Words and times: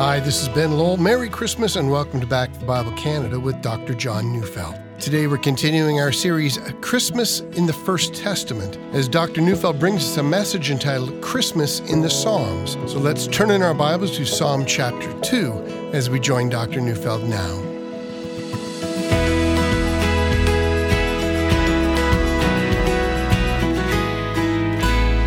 Hi, 0.00 0.18
this 0.18 0.40
is 0.40 0.48
Ben 0.48 0.78
Lowell. 0.78 0.96
Merry 0.96 1.28
Christmas 1.28 1.76
and 1.76 1.90
welcome 1.90 2.20
to 2.20 2.26
Back 2.26 2.58
to 2.58 2.64
Bible 2.64 2.92
Canada 2.92 3.38
with 3.38 3.60
Dr. 3.60 3.92
John 3.92 4.32
Neufeld. 4.32 4.74
Today 4.98 5.26
we're 5.26 5.36
continuing 5.36 6.00
our 6.00 6.10
series 6.10 6.58
Christmas 6.80 7.40
in 7.40 7.66
the 7.66 7.74
First 7.74 8.14
Testament 8.14 8.78
as 8.94 9.08
Dr. 9.08 9.42
Neufeld 9.42 9.78
brings 9.78 10.02
us 10.02 10.16
a 10.16 10.22
message 10.22 10.70
entitled 10.70 11.20
Christmas 11.20 11.80
in 11.80 12.00
the 12.00 12.08
Psalms. 12.08 12.78
So 12.90 12.98
let's 12.98 13.26
turn 13.26 13.50
in 13.50 13.60
our 13.60 13.74
Bibles 13.74 14.16
to 14.16 14.24
Psalm 14.24 14.64
chapter 14.64 15.12
2 15.20 15.90
as 15.92 16.08
we 16.08 16.18
join 16.18 16.48
Dr. 16.48 16.80
Neufeld 16.80 17.28
now. 17.28 17.60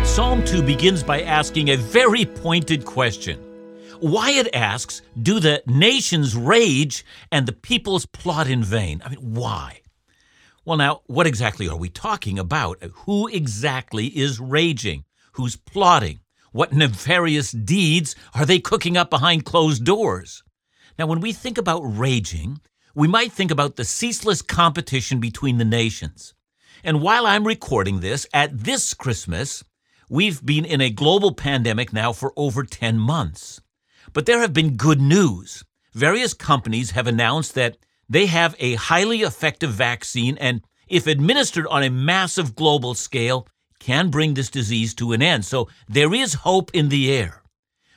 Psalm 0.04 0.44
2 0.44 0.62
begins 0.62 1.04
by 1.04 1.22
asking 1.22 1.70
a 1.70 1.76
very 1.76 2.24
pointed 2.24 2.84
question. 2.84 3.53
It 4.06 4.54
asks, 4.54 5.00
Do 5.20 5.40
the 5.40 5.62
nations 5.66 6.36
rage 6.36 7.06
and 7.32 7.46
the 7.46 7.52
peoples 7.52 8.04
plot 8.04 8.48
in 8.50 8.62
vain? 8.62 9.00
I 9.02 9.08
mean, 9.08 9.34
why? 9.34 9.80
Well, 10.66 10.76
now, 10.76 11.00
what 11.06 11.26
exactly 11.26 11.68
are 11.68 11.76
we 11.76 11.88
talking 11.88 12.38
about? 12.38 12.82
Who 13.06 13.28
exactly 13.28 14.08
is 14.08 14.38
raging? 14.38 15.04
Who's 15.32 15.56
plotting? 15.56 16.20
What 16.52 16.74
nefarious 16.74 17.50
deeds 17.50 18.14
are 18.34 18.44
they 18.44 18.58
cooking 18.58 18.98
up 18.98 19.08
behind 19.08 19.46
closed 19.46 19.84
doors? 19.84 20.42
Now, 20.98 21.06
when 21.06 21.20
we 21.20 21.32
think 21.32 21.56
about 21.56 21.80
raging, 21.80 22.60
we 22.94 23.08
might 23.08 23.32
think 23.32 23.50
about 23.50 23.76
the 23.76 23.84
ceaseless 23.84 24.42
competition 24.42 25.18
between 25.18 25.56
the 25.56 25.64
nations. 25.64 26.34
And 26.82 27.00
while 27.00 27.26
I'm 27.26 27.46
recording 27.46 28.00
this, 28.00 28.26
at 28.34 28.64
this 28.64 28.92
Christmas, 28.92 29.64
we've 30.10 30.44
been 30.44 30.66
in 30.66 30.82
a 30.82 30.90
global 30.90 31.32
pandemic 31.32 31.92
now 31.92 32.12
for 32.12 32.34
over 32.36 32.64
10 32.64 32.98
months. 32.98 33.62
But 34.14 34.26
there 34.26 34.40
have 34.40 34.54
been 34.54 34.76
good 34.76 35.00
news. 35.00 35.64
Various 35.92 36.32
companies 36.32 36.92
have 36.92 37.06
announced 37.06 37.54
that 37.56 37.76
they 38.08 38.26
have 38.26 38.54
a 38.58 38.74
highly 38.74 39.22
effective 39.22 39.72
vaccine 39.72 40.38
and 40.38 40.62
if 40.88 41.06
administered 41.06 41.66
on 41.66 41.82
a 41.82 41.90
massive 41.90 42.54
global 42.54 42.94
scale 42.94 43.48
can 43.80 44.10
bring 44.10 44.34
this 44.34 44.50
disease 44.50 44.94
to 44.94 45.12
an 45.12 45.20
end. 45.20 45.44
So 45.44 45.68
there 45.88 46.14
is 46.14 46.34
hope 46.34 46.70
in 46.72 46.88
the 46.88 47.12
air. 47.12 47.42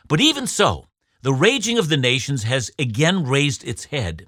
But 0.08 0.20
even 0.20 0.48
so, 0.48 0.88
the 1.22 1.34
raging 1.34 1.78
of 1.78 1.90
the 1.90 1.98
nations 1.98 2.44
has 2.44 2.72
again 2.80 3.26
raised 3.26 3.64
its 3.64 3.86
head. 3.86 4.26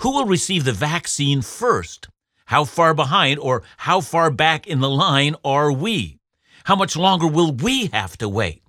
Who 0.00 0.12
will 0.12 0.26
receive 0.26 0.64
the 0.64 0.72
vaccine 0.72 1.42
first? 1.42 2.08
How 2.46 2.64
far 2.64 2.94
behind 2.94 3.40
or 3.40 3.62
how 3.78 4.00
far 4.00 4.30
back 4.30 4.66
in 4.66 4.80
the 4.80 4.90
line 4.90 5.34
are 5.44 5.72
we? 5.72 6.18
How 6.64 6.76
much 6.76 6.96
longer 6.96 7.26
will 7.26 7.52
we 7.52 7.86
have 7.86 8.16
to 8.18 8.28
wait? 8.28 8.63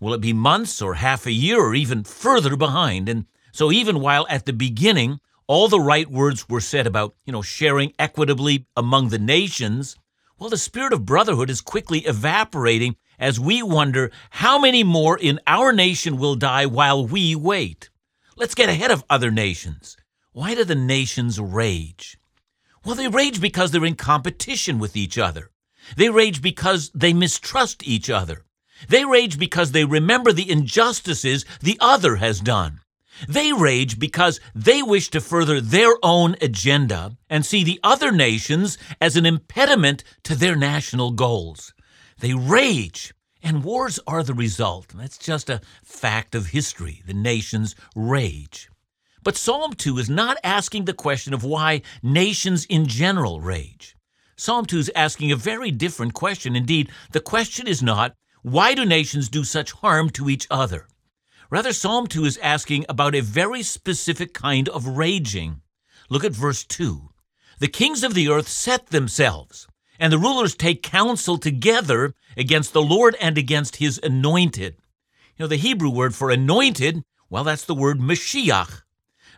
Will 0.00 0.14
it 0.14 0.20
be 0.20 0.32
months 0.32 0.80
or 0.80 0.94
half 0.94 1.26
a 1.26 1.32
year 1.32 1.60
or 1.60 1.74
even 1.74 2.04
further 2.04 2.56
behind? 2.56 3.08
And 3.08 3.26
so 3.52 3.70
even 3.70 4.00
while 4.00 4.26
at 4.30 4.46
the 4.46 4.52
beginning 4.52 5.20
all 5.46 5.68
the 5.68 5.80
right 5.80 6.08
words 6.08 6.48
were 6.48 6.60
said 6.60 6.86
about, 6.86 7.14
you 7.24 7.32
know, 7.32 7.42
sharing 7.42 7.92
equitably 7.98 8.66
among 8.76 9.08
the 9.08 9.18
nations, 9.18 9.96
well, 10.38 10.48
the 10.48 10.56
spirit 10.56 10.92
of 10.92 11.04
brotherhood 11.04 11.50
is 11.50 11.60
quickly 11.60 11.98
evaporating 12.06 12.96
as 13.18 13.38
we 13.38 13.62
wonder 13.62 14.10
how 14.30 14.58
many 14.58 14.82
more 14.82 15.18
in 15.18 15.38
our 15.46 15.72
nation 15.72 16.16
will 16.16 16.34
die 16.36 16.66
while 16.66 17.06
we 17.06 17.34
wait. 17.34 17.90
Let's 18.36 18.54
get 18.54 18.68
ahead 18.70 18.90
of 18.90 19.04
other 19.10 19.30
nations. 19.30 19.96
Why 20.32 20.54
do 20.54 20.64
the 20.64 20.76
nations 20.76 21.38
rage? 21.38 22.16
Well, 22.84 22.94
they 22.94 23.08
rage 23.08 23.40
because 23.40 23.70
they're 23.72 23.84
in 23.84 23.96
competition 23.96 24.78
with 24.78 24.96
each 24.96 25.18
other. 25.18 25.50
They 25.96 26.08
rage 26.08 26.40
because 26.40 26.90
they 26.94 27.12
mistrust 27.12 27.86
each 27.86 28.08
other. 28.08 28.46
They 28.88 29.04
rage 29.04 29.38
because 29.38 29.72
they 29.72 29.84
remember 29.84 30.32
the 30.32 30.50
injustices 30.50 31.44
the 31.60 31.78
other 31.80 32.16
has 32.16 32.40
done. 32.40 32.80
They 33.28 33.52
rage 33.52 33.98
because 33.98 34.40
they 34.54 34.82
wish 34.82 35.10
to 35.10 35.20
further 35.20 35.60
their 35.60 35.94
own 36.02 36.36
agenda 36.40 37.16
and 37.28 37.44
see 37.44 37.64
the 37.64 37.80
other 37.82 38.12
nations 38.12 38.78
as 39.00 39.16
an 39.16 39.26
impediment 39.26 40.04
to 40.24 40.34
their 40.34 40.56
national 40.56 41.10
goals. 41.10 41.74
They 42.18 42.34
rage, 42.34 43.12
and 43.42 43.64
wars 43.64 44.00
are 44.06 44.22
the 44.22 44.34
result. 44.34 44.88
That's 44.94 45.18
just 45.18 45.50
a 45.50 45.60
fact 45.84 46.34
of 46.34 46.48
history. 46.48 47.02
The 47.06 47.14
nations 47.14 47.74
rage. 47.94 48.70
But 49.22 49.36
Psalm 49.36 49.74
2 49.74 49.98
is 49.98 50.08
not 50.08 50.38
asking 50.42 50.86
the 50.86 50.94
question 50.94 51.34
of 51.34 51.44
why 51.44 51.82
nations 52.02 52.64
in 52.66 52.86
general 52.86 53.40
rage. 53.40 53.96
Psalm 54.36 54.64
2 54.64 54.78
is 54.78 54.90
asking 54.96 55.30
a 55.30 55.36
very 55.36 55.70
different 55.70 56.14
question. 56.14 56.56
Indeed, 56.56 56.90
the 57.12 57.20
question 57.20 57.66
is 57.66 57.82
not 57.82 58.14
why 58.42 58.74
do 58.74 58.86
nations 58.86 59.28
do 59.28 59.44
such 59.44 59.72
harm 59.72 60.08
to 60.10 60.30
each 60.30 60.46
other? 60.50 60.88
Rather, 61.50 61.72
Psalm 61.72 62.06
2 62.06 62.24
is 62.24 62.38
asking 62.38 62.86
about 62.88 63.14
a 63.14 63.20
very 63.20 63.62
specific 63.62 64.32
kind 64.32 64.68
of 64.68 64.86
raging. 64.86 65.60
Look 66.08 66.24
at 66.24 66.32
verse 66.32 66.64
2. 66.64 67.10
The 67.58 67.68
kings 67.68 68.02
of 68.02 68.14
the 68.14 68.28
earth 68.28 68.48
set 68.48 68.86
themselves, 68.86 69.66
and 69.98 70.10
the 70.10 70.18
rulers 70.18 70.54
take 70.54 70.82
counsel 70.82 71.36
together 71.36 72.14
against 72.36 72.72
the 72.72 72.80
Lord 72.80 73.14
and 73.20 73.36
against 73.36 73.76
his 73.76 74.00
anointed. 74.02 74.76
You 75.36 75.44
know, 75.44 75.46
the 75.46 75.56
Hebrew 75.56 75.90
word 75.90 76.14
for 76.14 76.30
anointed, 76.30 77.02
well, 77.28 77.44
that's 77.44 77.66
the 77.66 77.74
word 77.74 77.98
Mashiach. 77.98 78.82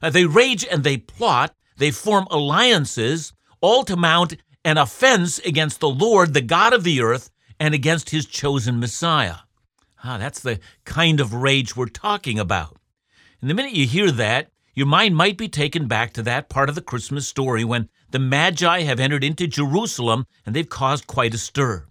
Uh, 0.00 0.10
they 0.10 0.26
rage 0.26 0.64
and 0.64 0.84
they 0.84 0.98
plot, 0.98 1.56
they 1.76 1.90
form 1.90 2.28
alliances, 2.30 3.32
all 3.60 3.82
to 3.84 3.96
mount 3.96 4.36
an 4.64 4.78
offense 4.78 5.40
against 5.40 5.80
the 5.80 5.88
Lord, 5.88 6.34
the 6.34 6.40
God 6.40 6.72
of 6.72 6.84
the 6.84 7.00
earth, 7.00 7.31
and 7.62 7.74
against 7.74 8.10
his 8.10 8.26
chosen 8.26 8.80
Messiah. 8.80 9.36
Ah, 10.02 10.18
that's 10.18 10.40
the 10.40 10.58
kind 10.84 11.20
of 11.20 11.32
rage 11.32 11.76
we're 11.76 11.86
talking 11.86 12.36
about. 12.36 12.76
And 13.40 13.48
the 13.48 13.54
minute 13.54 13.70
you 13.70 13.86
hear 13.86 14.10
that, 14.10 14.50
your 14.74 14.88
mind 14.88 15.14
might 15.14 15.38
be 15.38 15.48
taken 15.48 15.86
back 15.86 16.12
to 16.14 16.24
that 16.24 16.48
part 16.48 16.68
of 16.68 16.74
the 16.74 16.80
Christmas 16.80 17.28
story 17.28 17.62
when 17.62 17.88
the 18.10 18.18
Magi 18.18 18.80
have 18.80 18.98
entered 18.98 19.22
into 19.22 19.46
Jerusalem 19.46 20.26
and 20.44 20.56
they've 20.56 20.68
caused 20.68 21.06
quite 21.06 21.34
a 21.34 21.38
stir. 21.38 21.86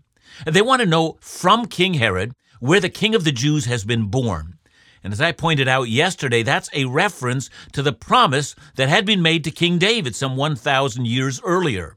They 0.46 0.62
want 0.62 0.82
to 0.82 0.86
know 0.86 1.18
from 1.22 1.68
King 1.68 1.94
Herod 1.94 2.34
where 2.60 2.82
the 2.82 2.90
King 2.90 3.16
of 3.16 3.24
the 3.24 3.32
Jews 3.32 3.64
has 3.64 3.86
been 3.86 4.08
born. 4.08 4.58
And 5.06 5.14
as 5.14 5.22
I 5.22 5.32
pointed 5.32 5.70
out 5.70 5.88
yesterday, 5.88 6.44
that's 6.44 6.70
a 6.74 6.84
reference 6.84 7.50
to 7.72 7.82
the 7.82 7.94
promise 7.94 8.56
that 8.76 8.90
had 8.90 9.06
been 9.06 9.22
made 9.22 9.46
to 9.46 9.52
King 9.52 9.78
David 9.78 10.18
some 10.18 10.36
1,000 10.36 11.08
years 11.08 11.40
earlier. 11.46 11.96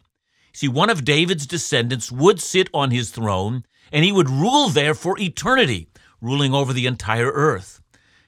See, 0.54 0.68
one 0.68 0.88
of 0.88 1.04
David's 1.04 1.48
descendants 1.48 2.12
would 2.12 2.40
sit 2.40 2.70
on 2.72 2.92
his 2.92 3.10
throne, 3.10 3.64
and 3.90 4.04
he 4.04 4.12
would 4.12 4.30
rule 4.30 4.68
there 4.68 4.94
for 4.94 5.18
eternity, 5.18 5.88
ruling 6.20 6.54
over 6.54 6.72
the 6.72 6.86
entire 6.86 7.32
earth. 7.32 7.80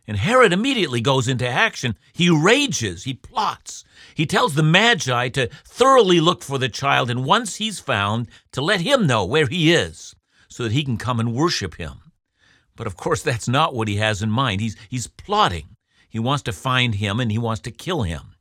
And 0.08 0.16
Herod 0.16 0.52
immediately 0.52 1.00
goes 1.00 1.28
into 1.28 1.48
action. 1.48 1.96
He 2.12 2.28
rages, 2.28 3.04
he 3.04 3.14
plots. 3.14 3.84
He 4.16 4.26
tells 4.26 4.54
the 4.54 4.64
Magi 4.64 5.28
to 5.30 5.48
thoroughly 5.64 6.20
look 6.20 6.42
for 6.42 6.58
the 6.58 6.68
child, 6.68 7.10
and 7.10 7.24
once 7.24 7.56
he's 7.56 7.78
found, 7.78 8.28
to 8.50 8.60
let 8.60 8.80
him 8.80 9.06
know 9.06 9.24
where 9.24 9.46
he 9.46 9.72
is, 9.72 10.16
so 10.48 10.64
that 10.64 10.72
he 10.72 10.82
can 10.82 10.96
come 10.96 11.20
and 11.20 11.32
worship 11.32 11.76
him. 11.76 12.12
But 12.74 12.88
of 12.88 12.96
course, 12.96 13.22
that's 13.22 13.46
not 13.48 13.72
what 13.72 13.88
he 13.88 13.96
has 13.96 14.20
in 14.20 14.30
mind. 14.30 14.60
He's, 14.60 14.76
he's 14.88 15.06
plotting. 15.06 15.76
He 16.08 16.18
wants 16.18 16.42
to 16.44 16.52
find 16.52 16.96
him 16.96 17.20
and 17.20 17.30
he 17.30 17.38
wants 17.38 17.60
to 17.62 17.70
kill 17.70 18.02
him. 18.02 18.35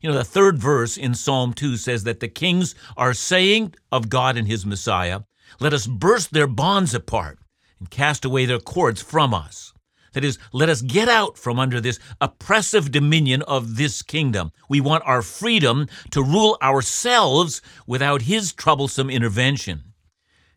You 0.00 0.10
know, 0.10 0.16
the 0.16 0.24
third 0.24 0.58
verse 0.58 0.96
in 0.96 1.14
Psalm 1.14 1.52
2 1.52 1.76
says 1.76 2.04
that 2.04 2.20
the 2.20 2.28
kings 2.28 2.74
are 2.96 3.14
saying 3.14 3.74
of 3.90 4.08
God 4.08 4.36
and 4.36 4.46
his 4.46 4.66
Messiah, 4.66 5.20
Let 5.60 5.72
us 5.72 5.86
burst 5.86 6.32
their 6.32 6.46
bonds 6.46 6.94
apart 6.94 7.38
and 7.78 7.90
cast 7.90 8.24
away 8.24 8.46
their 8.46 8.58
cords 8.58 9.02
from 9.02 9.34
us. 9.34 9.72
That 10.12 10.24
is, 10.24 10.38
let 10.50 10.70
us 10.70 10.80
get 10.80 11.10
out 11.10 11.36
from 11.36 11.58
under 11.58 11.78
this 11.78 11.98
oppressive 12.22 12.90
dominion 12.90 13.42
of 13.42 13.76
this 13.76 14.00
kingdom. 14.00 14.50
We 14.66 14.80
want 14.80 15.02
our 15.04 15.20
freedom 15.20 15.88
to 16.12 16.22
rule 16.22 16.56
ourselves 16.62 17.60
without 17.86 18.22
his 18.22 18.54
troublesome 18.54 19.10
intervention. 19.10 19.92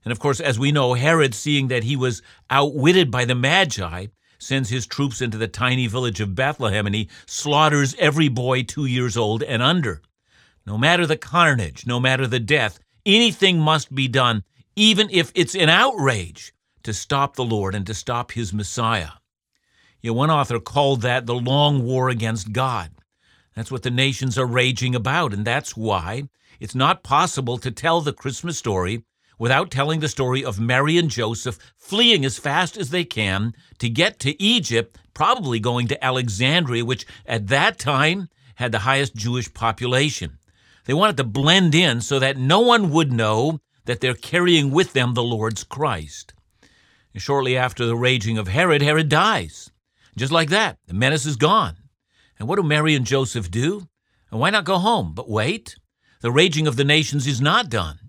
And 0.05 0.13
of 0.13 0.19
course, 0.19 0.39
as 0.39 0.57
we 0.57 0.71
know, 0.71 0.93
Herod, 0.93 1.35
seeing 1.35 1.67
that 1.67 1.83
he 1.83 1.97
was 1.97 2.21
outwitted 2.49 3.11
by 3.11 3.25
the 3.25 3.35
Magi, 3.35 4.07
sends 4.39 4.69
his 4.69 4.87
troops 4.87 5.21
into 5.21 5.37
the 5.37 5.47
tiny 5.47 5.85
village 5.85 6.19
of 6.19 6.33
Bethlehem 6.33 6.85
and 6.85 6.95
he 6.95 7.09
slaughters 7.25 7.95
every 7.99 8.29
boy 8.29 8.63
two 8.63 8.85
years 8.85 9.15
old 9.15 9.43
and 9.43 9.61
under. 9.61 10.01
No 10.65 10.77
matter 10.77 11.05
the 11.05 11.17
carnage, 11.17 11.85
no 11.85 11.99
matter 11.99 12.25
the 12.25 12.39
death, 12.39 12.79
anything 13.05 13.59
must 13.59 13.93
be 13.93 14.07
done, 14.07 14.43
even 14.75 15.09
if 15.11 15.31
it's 15.35 15.55
an 15.55 15.69
outrage, 15.69 16.53
to 16.83 16.93
stop 16.93 17.35
the 17.35 17.45
Lord 17.45 17.75
and 17.75 17.85
to 17.85 17.93
stop 17.93 18.31
his 18.31 18.53
Messiah. 18.53 19.11
You 20.01 20.11
know, 20.11 20.17
one 20.17 20.31
author 20.31 20.59
called 20.59 21.01
that 21.01 21.25
the 21.25 21.35
long 21.35 21.83
war 21.83 22.09
against 22.09 22.53
God. 22.53 22.91
That's 23.55 23.71
what 23.71 23.83
the 23.83 23.91
nations 23.91 24.37
are 24.37 24.45
raging 24.45 24.95
about, 24.95 25.33
and 25.33 25.43
that's 25.43 25.75
why 25.75 26.29
it's 26.59 26.75
not 26.75 27.03
possible 27.03 27.57
to 27.57 27.71
tell 27.71 27.99
the 27.99 28.13
Christmas 28.13 28.57
story 28.57 29.03
without 29.39 29.71
telling 29.71 30.01
the 30.01 30.07
story 30.07 30.43
of 30.43 30.59
Mary 30.59 30.97
and 30.97 31.09
Joseph 31.09 31.57
fleeing 31.77 32.23
as 32.23 32.37
fast 32.37 32.77
as 32.77 32.91
they 32.91 33.05
can 33.05 33.53
to 33.79 33.89
get 33.89 34.19
to 34.19 34.39
Egypt, 34.41 34.99
probably 35.15 35.59
going 35.59 35.87
to 35.87 36.05
Alexandria, 36.05 36.85
which 36.85 37.07
at 37.25 37.47
that 37.47 37.79
time 37.79 38.29
had 38.55 38.71
the 38.71 38.79
highest 38.79 39.15
Jewish 39.15 39.51
population. 39.53 40.37
They 40.85 40.93
wanted 40.93 41.17
to 41.17 41.23
blend 41.23 41.73
in 41.73 42.01
so 42.01 42.19
that 42.19 42.37
no 42.37 42.59
one 42.59 42.91
would 42.91 43.11
know 43.11 43.59
that 43.85 44.01
they're 44.01 44.13
carrying 44.13 44.69
with 44.69 44.93
them 44.93 45.13
the 45.13 45.23
Lord's 45.23 45.63
Christ. 45.63 46.33
And 47.13 47.21
shortly 47.21 47.57
after 47.57 47.85
the 47.85 47.95
raging 47.95 48.37
of 48.37 48.49
Herod, 48.49 48.81
Herod 48.81 49.09
dies. 49.09 49.71
Just 50.17 50.31
like 50.31 50.49
that, 50.49 50.77
the 50.87 50.93
menace 50.93 51.25
is 51.25 51.37
gone. 51.37 51.77
And 52.37 52.47
what 52.47 52.57
do 52.57 52.63
Mary 52.63 52.93
and 52.95 53.05
Joseph 53.05 53.49
do? 53.49 53.87
And 54.31 54.39
why 54.39 54.49
not 54.49 54.65
go 54.65 54.77
home? 54.77 55.13
But 55.13 55.29
wait, 55.29 55.75
the 56.21 56.31
raging 56.31 56.67
of 56.67 56.75
the 56.75 56.83
nations 56.83 57.25
is 57.25 57.39
not 57.39 57.69
done. 57.69 58.08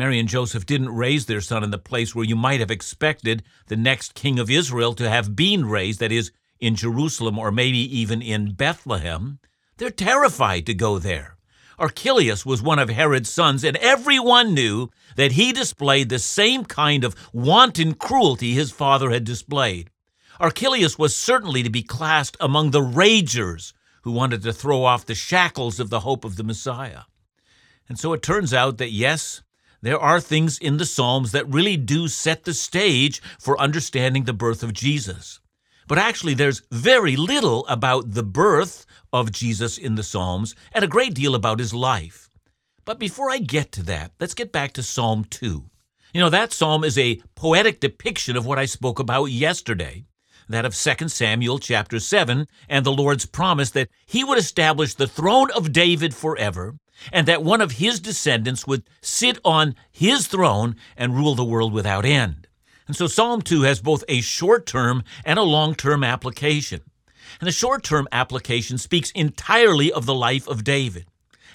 Mary 0.00 0.18
and 0.18 0.30
Joseph 0.30 0.64
didn't 0.64 0.96
raise 0.96 1.26
their 1.26 1.42
son 1.42 1.62
in 1.62 1.72
the 1.72 1.76
place 1.76 2.14
where 2.14 2.24
you 2.24 2.34
might 2.34 2.58
have 2.58 2.70
expected 2.70 3.42
the 3.66 3.76
next 3.76 4.14
king 4.14 4.38
of 4.38 4.48
Israel 4.48 4.94
to 4.94 5.10
have 5.10 5.36
been 5.36 5.66
raised, 5.66 6.00
that 6.00 6.10
is, 6.10 6.32
in 6.58 6.74
Jerusalem 6.74 7.38
or 7.38 7.52
maybe 7.52 7.76
even 7.98 8.22
in 8.22 8.54
Bethlehem. 8.54 9.40
They're 9.76 9.90
terrified 9.90 10.64
to 10.64 10.72
go 10.72 10.98
there. 10.98 11.36
Archelaus 11.78 12.46
was 12.46 12.62
one 12.62 12.78
of 12.78 12.88
Herod's 12.88 13.28
sons, 13.28 13.62
and 13.62 13.76
everyone 13.76 14.54
knew 14.54 14.88
that 15.16 15.32
he 15.32 15.52
displayed 15.52 16.08
the 16.08 16.18
same 16.18 16.64
kind 16.64 17.04
of 17.04 17.14
wanton 17.34 17.92
cruelty 17.92 18.54
his 18.54 18.70
father 18.70 19.10
had 19.10 19.24
displayed. 19.24 19.90
Archelaus 20.40 20.98
was 20.98 21.14
certainly 21.14 21.62
to 21.62 21.68
be 21.68 21.82
classed 21.82 22.38
among 22.40 22.70
the 22.70 22.80
ragers 22.80 23.74
who 24.04 24.12
wanted 24.12 24.42
to 24.44 24.54
throw 24.54 24.82
off 24.82 25.04
the 25.04 25.14
shackles 25.14 25.78
of 25.78 25.90
the 25.90 26.00
hope 26.00 26.24
of 26.24 26.36
the 26.36 26.42
Messiah. 26.42 27.02
And 27.86 27.98
so 27.98 28.14
it 28.14 28.22
turns 28.22 28.54
out 28.54 28.78
that 28.78 28.92
yes, 28.92 29.42
there 29.82 29.98
are 29.98 30.20
things 30.20 30.58
in 30.58 30.76
the 30.76 30.84
Psalms 30.84 31.32
that 31.32 31.48
really 31.48 31.76
do 31.76 32.08
set 32.08 32.44
the 32.44 32.54
stage 32.54 33.22
for 33.38 33.58
understanding 33.60 34.24
the 34.24 34.32
birth 34.32 34.62
of 34.62 34.72
Jesus. 34.72 35.40
But 35.88 35.98
actually, 35.98 36.34
there's 36.34 36.62
very 36.70 37.16
little 37.16 37.66
about 37.66 38.12
the 38.12 38.22
birth 38.22 38.86
of 39.12 39.32
Jesus 39.32 39.78
in 39.78 39.94
the 39.94 40.02
Psalms 40.02 40.54
and 40.72 40.84
a 40.84 40.88
great 40.88 41.14
deal 41.14 41.34
about 41.34 41.58
his 41.58 41.74
life. 41.74 42.28
But 42.84 42.98
before 42.98 43.30
I 43.30 43.38
get 43.38 43.72
to 43.72 43.82
that, 43.84 44.12
let's 44.20 44.34
get 44.34 44.52
back 44.52 44.72
to 44.74 44.82
Psalm 44.82 45.24
2. 45.24 45.64
You 46.12 46.20
know, 46.20 46.30
that 46.30 46.52
psalm 46.52 46.82
is 46.82 46.98
a 46.98 47.20
poetic 47.34 47.80
depiction 47.80 48.36
of 48.36 48.44
what 48.44 48.58
I 48.58 48.64
spoke 48.64 48.98
about 48.98 49.26
yesterday, 49.26 50.04
that 50.48 50.64
of 50.64 50.74
2 50.74 51.08
Samuel 51.08 51.60
chapter 51.60 52.00
7, 52.00 52.46
and 52.68 52.84
the 52.84 52.92
Lord's 52.92 53.26
promise 53.26 53.70
that 53.70 53.88
he 54.06 54.24
would 54.24 54.38
establish 54.38 54.94
the 54.94 55.06
throne 55.06 55.50
of 55.52 55.72
David 55.72 56.14
forever, 56.14 56.74
and 57.12 57.26
that 57.26 57.42
one 57.42 57.60
of 57.60 57.72
his 57.72 58.00
descendants 58.00 58.66
would 58.66 58.82
sit 59.00 59.38
on 59.44 59.74
his 59.90 60.26
throne 60.26 60.76
and 60.96 61.16
rule 61.16 61.34
the 61.34 61.44
world 61.44 61.72
without 61.72 62.04
end. 62.04 62.46
And 62.86 62.96
so 62.96 63.06
Psalm 63.06 63.40
2 63.42 63.62
has 63.62 63.80
both 63.80 64.02
a 64.08 64.20
short 64.20 64.66
term 64.66 65.04
and 65.24 65.38
a 65.38 65.42
long 65.42 65.74
term 65.74 66.02
application. 66.02 66.80
And 67.40 67.46
the 67.46 67.52
short 67.52 67.84
term 67.84 68.08
application 68.10 68.78
speaks 68.78 69.10
entirely 69.12 69.92
of 69.92 70.06
the 70.06 70.14
life 70.14 70.48
of 70.48 70.64
David. 70.64 71.06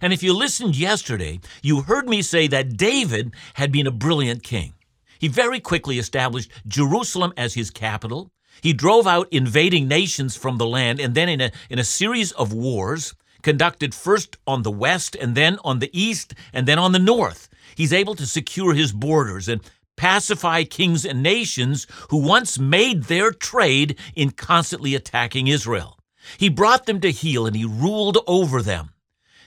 And 0.01 0.13
if 0.13 0.23
you 0.23 0.33
listened 0.33 0.77
yesterday, 0.77 1.39
you 1.61 1.81
heard 1.81 2.07
me 2.07 2.21
say 2.21 2.47
that 2.47 2.77
David 2.77 3.33
had 3.55 3.71
been 3.71 3.87
a 3.87 3.91
brilliant 3.91 4.43
king. 4.43 4.73
He 5.19 5.27
very 5.27 5.59
quickly 5.59 5.99
established 5.99 6.51
Jerusalem 6.67 7.33
as 7.37 7.53
his 7.53 7.71
capital. 7.71 8.31
He 8.61 8.73
drove 8.73 9.07
out 9.07 9.27
invading 9.31 9.87
nations 9.87 10.35
from 10.35 10.57
the 10.57 10.65
land, 10.65 10.99
and 10.99 11.15
then 11.15 11.29
in 11.29 11.41
a, 11.41 11.51
in 11.69 11.79
a 11.79 11.83
series 11.83 12.31
of 12.33 12.53
wars, 12.53 13.13
conducted 13.45 13.93
first 13.93 14.37
on 14.47 14.63
the 14.63 14.71
west, 14.71 15.15
and 15.15 15.35
then 15.35 15.59
on 15.63 15.77
the 15.77 15.91
east, 15.93 16.33
and 16.51 16.67
then 16.67 16.79
on 16.79 16.93
the 16.93 17.07
north, 17.13 17.47
he's 17.75 17.93
able 17.93 18.15
to 18.15 18.25
secure 18.25 18.73
his 18.73 18.91
borders 18.91 19.47
and 19.47 19.61
pacify 19.95 20.63
kings 20.63 21.05
and 21.05 21.21
nations 21.21 21.85
who 22.09 22.17
once 22.17 22.57
made 22.57 23.03
their 23.03 23.29
trade 23.31 23.99
in 24.15 24.31
constantly 24.31 24.95
attacking 24.95 25.45
Israel. 25.45 25.99
He 26.39 26.49
brought 26.49 26.87
them 26.87 26.99
to 27.01 27.11
heel 27.11 27.45
and 27.45 27.55
he 27.55 27.65
ruled 27.65 28.17
over 28.25 28.63
them 28.63 28.89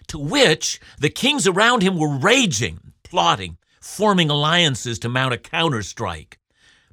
to 0.06 0.16
which 0.16 0.80
the 1.00 1.10
kings 1.10 1.48
around 1.48 1.82
him 1.82 1.98
were 1.98 2.18
raging, 2.18 2.92
plotting, 3.02 3.58
forming 3.80 4.30
alliances 4.30 5.00
to 5.00 5.08
mount 5.08 5.34
a 5.34 5.38
counterstrike. 5.38 6.34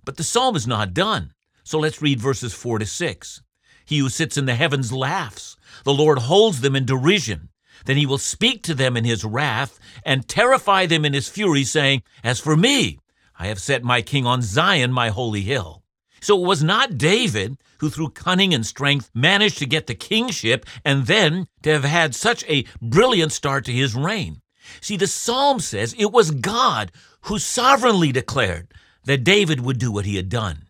But 0.04 0.18
the 0.18 0.24
psalm 0.24 0.56
is 0.56 0.66
not 0.66 0.96
done. 0.96 1.34
So 1.64 1.78
let's 1.78 2.02
read 2.02 2.20
verses 2.20 2.56
4 2.56 2.80
to 2.80 2.86
6. 2.88 3.42
He 3.86 4.00
who 4.00 4.10
sits 4.10 4.38
in 4.38 4.46
the 4.46 4.56
heavens 4.56 4.92
laughs. 4.92 5.58
The 5.84 5.94
Lord 5.94 6.20
holds 6.20 6.62
them 6.62 6.76
in 6.76 6.86
derision. 6.86 7.50
Then 7.86 7.98
he 7.98 8.06
will 8.06 8.18
speak 8.18 8.64
to 8.64 8.74
them 8.74 8.98
in 8.98 9.04
his 9.04 9.24
wrath 9.24 9.80
and 10.04 10.28
terrify 10.28 10.86
them 10.86 11.06
in 11.06 11.14
his 11.14 11.30
fury, 11.30 11.64
saying, 11.64 12.02
As 12.24 12.40
for 12.40 12.58
me, 12.58 13.00
I 13.38 13.48
have 13.48 13.60
set 13.60 13.84
my 13.84 14.02
king 14.02 14.26
on 14.26 14.42
Zion, 14.42 14.92
my 14.92 15.10
holy 15.10 15.42
hill. 15.42 15.84
So 16.22 16.42
it 16.42 16.48
was 16.48 16.64
not 16.64 16.98
David 16.98 17.58
who, 17.80 17.90
through 17.90 18.10
cunning 18.10 18.54
and 18.54 18.66
strength, 18.66 19.12
managed 19.14 19.60
to 19.60 19.66
get 19.66 19.86
the 19.86 19.94
kingship 19.94 20.66
and 20.84 21.06
then 21.06 21.48
to 21.62 21.72
have 21.72 21.84
had 21.84 22.16
such 22.16 22.44
a 22.46 22.66
brilliant 22.82 23.32
start 23.32 23.66
to 23.66 23.72
his 23.72 23.94
reign. 23.94 24.42
See, 24.82 24.98
the 24.98 25.08
psalm 25.08 25.60
says 25.60 25.94
it 25.98 26.12
was 26.12 26.32
God 26.32 26.92
who 27.22 27.38
sovereignly 27.38 28.12
declared 28.12 28.74
that 29.04 29.24
David 29.24 29.62
would 29.62 29.78
do 29.78 29.92
what 29.92 30.06
he 30.06 30.16
had 30.16 30.30
done. 30.30 30.65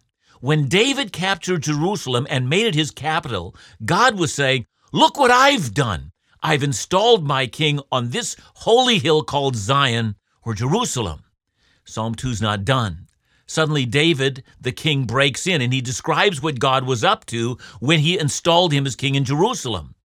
When 0.46 0.68
David 0.68 1.12
captured 1.12 1.64
Jerusalem 1.64 2.28
and 2.30 2.48
made 2.48 2.68
it 2.68 2.76
his 2.76 2.92
capital, 2.92 3.56
God 3.84 4.20
was 4.20 4.32
saying, 4.32 4.68
Look 4.94 5.18
what 5.18 5.32
I've 5.32 5.74
done. 5.74 6.12
I've 6.44 6.62
installed 6.62 7.26
my 7.26 7.48
king 7.48 7.80
on 7.92 8.12
this 8.12 8.36
holy 8.58 9.00
hill 9.00 9.24
called 9.24 9.56
Zion 9.56 10.18
or 10.44 10.54
Jerusalem. 10.54 11.24
Psalm 11.84 12.14
2's 12.14 12.44
not 12.44 12.64
done. 12.64 13.08
Suddenly, 13.48 13.88
David, 13.88 14.44
the 14.62 14.72
king, 14.72 15.06
breaks 15.06 15.48
in 15.48 15.64
and 15.64 15.74
he 15.74 15.82
describes 15.82 16.44
what 16.44 16.60
God 16.60 16.86
was 16.86 17.04
up 17.04 17.26
to 17.34 17.58
when 17.80 18.02
he 18.02 18.20
installed 18.20 18.72
him 18.72 18.86
as 18.86 18.96
king 18.96 19.16
in 19.16 19.26
Jerusalem. 19.26 19.96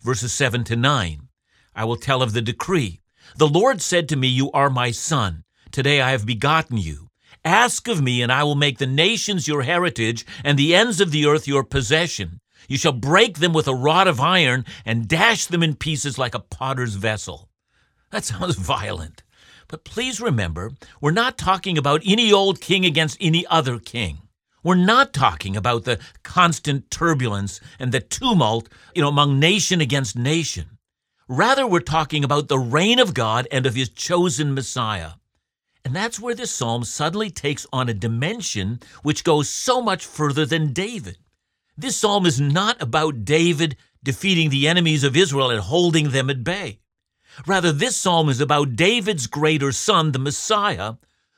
Verses 0.00 0.32
7 0.32 0.64
to 0.64 0.76
9. 0.76 1.28
I 1.76 1.84
will 1.84 1.96
tell 1.96 2.22
of 2.22 2.32
the 2.32 2.40
decree. 2.40 3.02
The 3.36 3.46
Lord 3.46 3.82
said 3.82 4.08
to 4.08 4.16
me, 4.16 4.28
You 4.28 4.50
are 4.52 4.70
my 4.70 4.92
son. 4.92 5.44
Today 5.70 6.00
I 6.00 6.12
have 6.12 6.24
begotten 6.24 6.78
you. 6.78 7.09
Ask 7.44 7.88
of 7.88 8.02
me, 8.02 8.20
and 8.20 8.30
I 8.30 8.44
will 8.44 8.54
make 8.54 8.78
the 8.78 8.86
nations 8.86 9.48
your 9.48 9.62
heritage 9.62 10.26
and 10.44 10.58
the 10.58 10.74
ends 10.74 11.00
of 11.00 11.10
the 11.10 11.26
earth 11.26 11.48
your 11.48 11.64
possession. 11.64 12.40
You 12.68 12.76
shall 12.76 12.92
break 12.92 13.38
them 13.38 13.52
with 13.52 13.66
a 13.66 13.74
rod 13.74 14.06
of 14.06 14.20
iron 14.20 14.66
and 14.84 15.08
dash 15.08 15.46
them 15.46 15.62
in 15.62 15.76
pieces 15.76 16.18
like 16.18 16.34
a 16.34 16.40
potter's 16.40 16.94
vessel. 16.94 17.48
That 18.10 18.24
sounds 18.26 18.56
violent. 18.56 19.22
But 19.68 19.84
please 19.84 20.20
remember, 20.20 20.72
we're 21.00 21.12
not 21.12 21.38
talking 21.38 21.78
about 21.78 22.02
any 22.04 22.32
old 22.32 22.60
king 22.60 22.84
against 22.84 23.16
any 23.20 23.46
other 23.46 23.78
king. 23.78 24.18
We're 24.62 24.74
not 24.74 25.14
talking 25.14 25.56
about 25.56 25.84
the 25.84 25.98
constant 26.22 26.90
turbulence 26.90 27.60
and 27.78 27.92
the 27.92 28.00
tumult, 28.00 28.68
you 28.94 29.00
know, 29.00 29.08
among 29.08 29.38
nation 29.38 29.80
against 29.80 30.16
nation. 30.16 30.76
Rather, 31.28 31.66
we're 31.66 31.80
talking 31.80 32.24
about 32.24 32.48
the 32.48 32.58
reign 32.58 32.98
of 32.98 33.14
God 33.14 33.48
and 33.50 33.64
of 33.64 33.74
his 33.74 33.88
chosen 33.88 34.52
Messiah. 34.52 35.12
And 35.84 35.96
that's 35.96 36.20
where 36.20 36.34
this 36.34 36.50
psalm 36.50 36.84
suddenly 36.84 37.30
takes 37.30 37.66
on 37.72 37.88
a 37.88 37.94
dimension 37.94 38.80
which 39.02 39.24
goes 39.24 39.48
so 39.48 39.80
much 39.80 40.04
further 40.04 40.44
than 40.44 40.72
David. 40.72 41.18
This 41.76 41.96
psalm 41.96 42.26
is 42.26 42.40
not 42.40 42.80
about 42.82 43.24
David 43.24 43.76
defeating 44.02 44.50
the 44.50 44.68
enemies 44.68 45.04
of 45.04 45.16
Israel 45.16 45.50
and 45.50 45.60
holding 45.60 46.10
them 46.10 46.28
at 46.30 46.44
bay. 46.44 46.80
Rather, 47.46 47.72
this 47.72 47.96
psalm 47.96 48.28
is 48.28 48.40
about 48.40 48.76
David's 48.76 49.26
greater 49.26 49.72
son, 49.72 50.12
the 50.12 50.18
Messiah, 50.18 50.94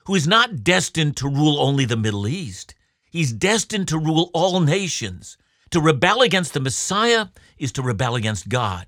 who 0.07 0.15
is 0.15 0.27
not 0.27 0.65
destined 0.65 1.17
to 1.17 1.29
rule 1.29 1.61
only 1.61 1.85
the 1.85 1.97
Middle 1.97 2.27
East. 2.27 2.75
He's 3.11 3.33
destined 3.33 3.89
to 3.89 3.99
rule 3.99 4.31
all 4.33 4.61
nations. 4.61 5.37
To 5.71 5.81
rebel 5.81 6.23
against 6.23 6.55
the 6.55 6.61
Messiah 6.61 7.27
is 7.59 7.73
to 7.73 7.83
rebel 7.83 8.15
against 8.15 8.49
God. 8.49 8.87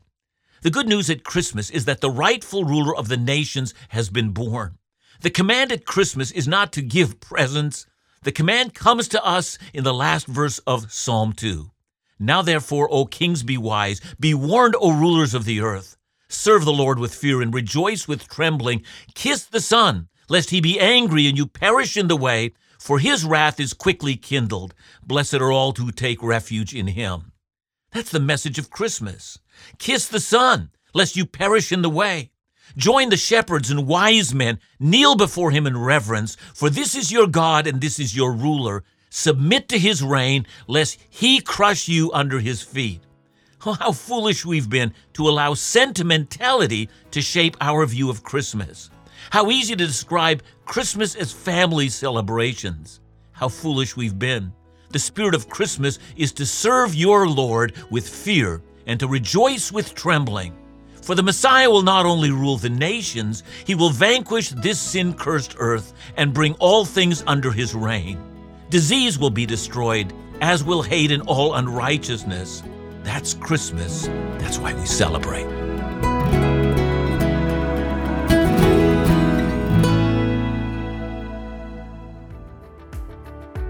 The 0.63 0.71
good 0.71 0.89
news 0.89 1.11
at 1.11 1.25
Christmas 1.25 1.71
is 1.71 1.85
that 1.85 2.01
the 2.01 2.11
rightful 2.11 2.65
ruler 2.65 2.97
of 2.97 3.09
the 3.09 3.17
nations 3.17 3.75
has 3.91 4.09
been 4.09 4.31
born. 4.31 4.79
The 5.21 5.30
command 5.30 5.73
at 5.73 5.87
Christmas 5.87 6.30
is 6.30 6.49
not 6.49 6.73
to 6.73 6.83
give 6.83 7.21
presents. 7.21 7.87
The 8.23 8.33
command 8.33 8.75
comes 8.75 9.09
to 9.09 9.25
us 9.25 9.59
in 9.73 9.85
the 9.85 9.94
last 9.94 10.26
verse 10.26 10.59
of 10.61 10.92
Psalm 10.92 11.33
2. 11.33 11.71
Now, 12.18 12.42
therefore, 12.42 12.88
O 12.90 13.06
kings, 13.06 13.42
be 13.42 13.59
wise. 13.59 14.00
Be 14.18 14.35
warned, 14.35 14.76
O 14.80 14.92
rulers 14.92 15.35
of 15.35 15.44
the 15.44 15.61
earth. 15.61 15.97
Serve 16.28 16.64
the 16.64 16.73
Lord 16.73 16.99
with 16.99 17.14
fear 17.14 17.42
and 17.42 17.54
rejoice 17.54 18.09
with 18.09 18.28
trembling. 18.28 18.83
Kiss 19.14 19.44
the 19.44 19.61
Son, 19.61 20.09
lest 20.28 20.50
he 20.50 20.61
be 20.61 20.80
angry 20.80 21.26
and 21.26 21.37
you 21.37 21.47
perish 21.47 21.97
in 21.97 22.09
the 22.09 22.16
way, 22.16 22.52
for 22.78 22.99
his 22.99 23.25
wrath 23.25 23.61
is 23.61 23.73
quickly 23.73 24.16
kindled. 24.16 24.75
Blessed 25.02 25.35
are 25.35 25.52
all 25.52 25.73
who 25.73 25.90
take 25.90 26.23
refuge 26.23 26.75
in 26.75 26.88
him. 26.88 27.33
That's 27.92 28.11
the 28.11 28.21
message 28.21 28.59
of 28.59 28.71
Christmas. 28.71 29.38
Kiss 29.78 30.09
the 30.09 30.21
Son, 30.21 30.71
lest 30.92 31.16
you 31.16 31.26
perish 31.26 31.73
in 31.73 31.83
the 31.83 31.90
way. 31.90 32.33
Join 32.76 33.11
the 33.11 33.16
shepherds 33.16 33.71
and 33.71 33.87
wise 33.87 34.35
men, 34.35 34.59
kneel 34.80 35.14
before 35.14 35.50
him 35.50 35.66
in 35.66 35.76
reverence, 35.76 36.37
for 36.54 36.68
this 36.71 36.94
is 36.94 37.12
your 37.12 37.26
God 37.26 37.66
and 37.66 37.80
this 37.80 37.99
is 37.99 38.16
your 38.16 38.33
ruler. 38.33 38.85
Submit 39.11 39.68
to 39.68 39.78
his 39.78 40.02
reign, 40.02 40.47
lest 40.66 40.99
he 41.09 41.40
crush 41.40 41.88
you 41.88 42.11
under 42.12 42.40
his 42.40 42.62
feet. 42.62 43.00
Oh, 43.64 43.73
how 43.80 43.92
foolish 43.92 44.44
we've 44.44 44.68
been 44.68 44.92
to 45.14 45.28
allow 45.28 45.54
sentimentality 45.54 46.88
to 47.12 47.23
shape 47.23 47.56
our 47.61 47.87
view 47.87 48.11
of 48.11 48.25
Christmas. 48.25 48.90
How 49.30 49.50
easy 49.50 49.76
to 49.76 49.87
describe 49.87 50.42
Christmas 50.64 51.14
as 51.14 51.33
family 51.33 51.88
celebrations. 51.88 53.00
How 53.33 53.49
foolish 53.49 53.97
we've 53.97 54.18
been. 54.18 54.52
The 54.90 54.99
spirit 54.99 55.35
of 55.35 55.49
Christmas 55.49 55.99
is 56.16 56.33
to 56.33 56.47
serve 56.47 56.94
your 56.94 57.28
Lord 57.28 57.75
with 57.90 58.09
fear 58.09 58.62
and 58.87 59.00
to 59.00 59.09
rejoice 59.09 59.73
with 59.73 59.94
trembling. 59.94 60.54
For 61.05 61.15
the 61.15 61.23
Messiah 61.23 61.69
will 61.69 61.83
not 61.83 62.07
only 62.07 62.31
rule 62.31 62.57
the 62.57 62.71
nations, 62.71 63.43
he 63.67 63.75
will 63.75 63.91
vanquish 63.91 64.49
this 64.49 64.81
sin 64.81 65.13
cursed 65.13 65.55
earth 65.59 65.93
and 66.17 66.33
bring 66.33 66.55
all 66.55 66.87
things 66.87 67.23
under 67.27 67.53
his 67.53 67.75
reign. 67.75 68.19
Disease 68.71 69.19
will 69.19 69.29
be 69.29 69.45
destroyed, 69.45 70.15
as 70.41 70.65
will 70.65 70.81
hate 70.81 71.13
and 71.13 71.23
all 71.27 71.57
unrighteousness. 71.57 72.63
That's 73.03 73.35
Christmas. 73.35 74.07
That's 74.39 74.57
why 74.57 74.73
we 74.73 74.87
celebrate. 74.87 75.45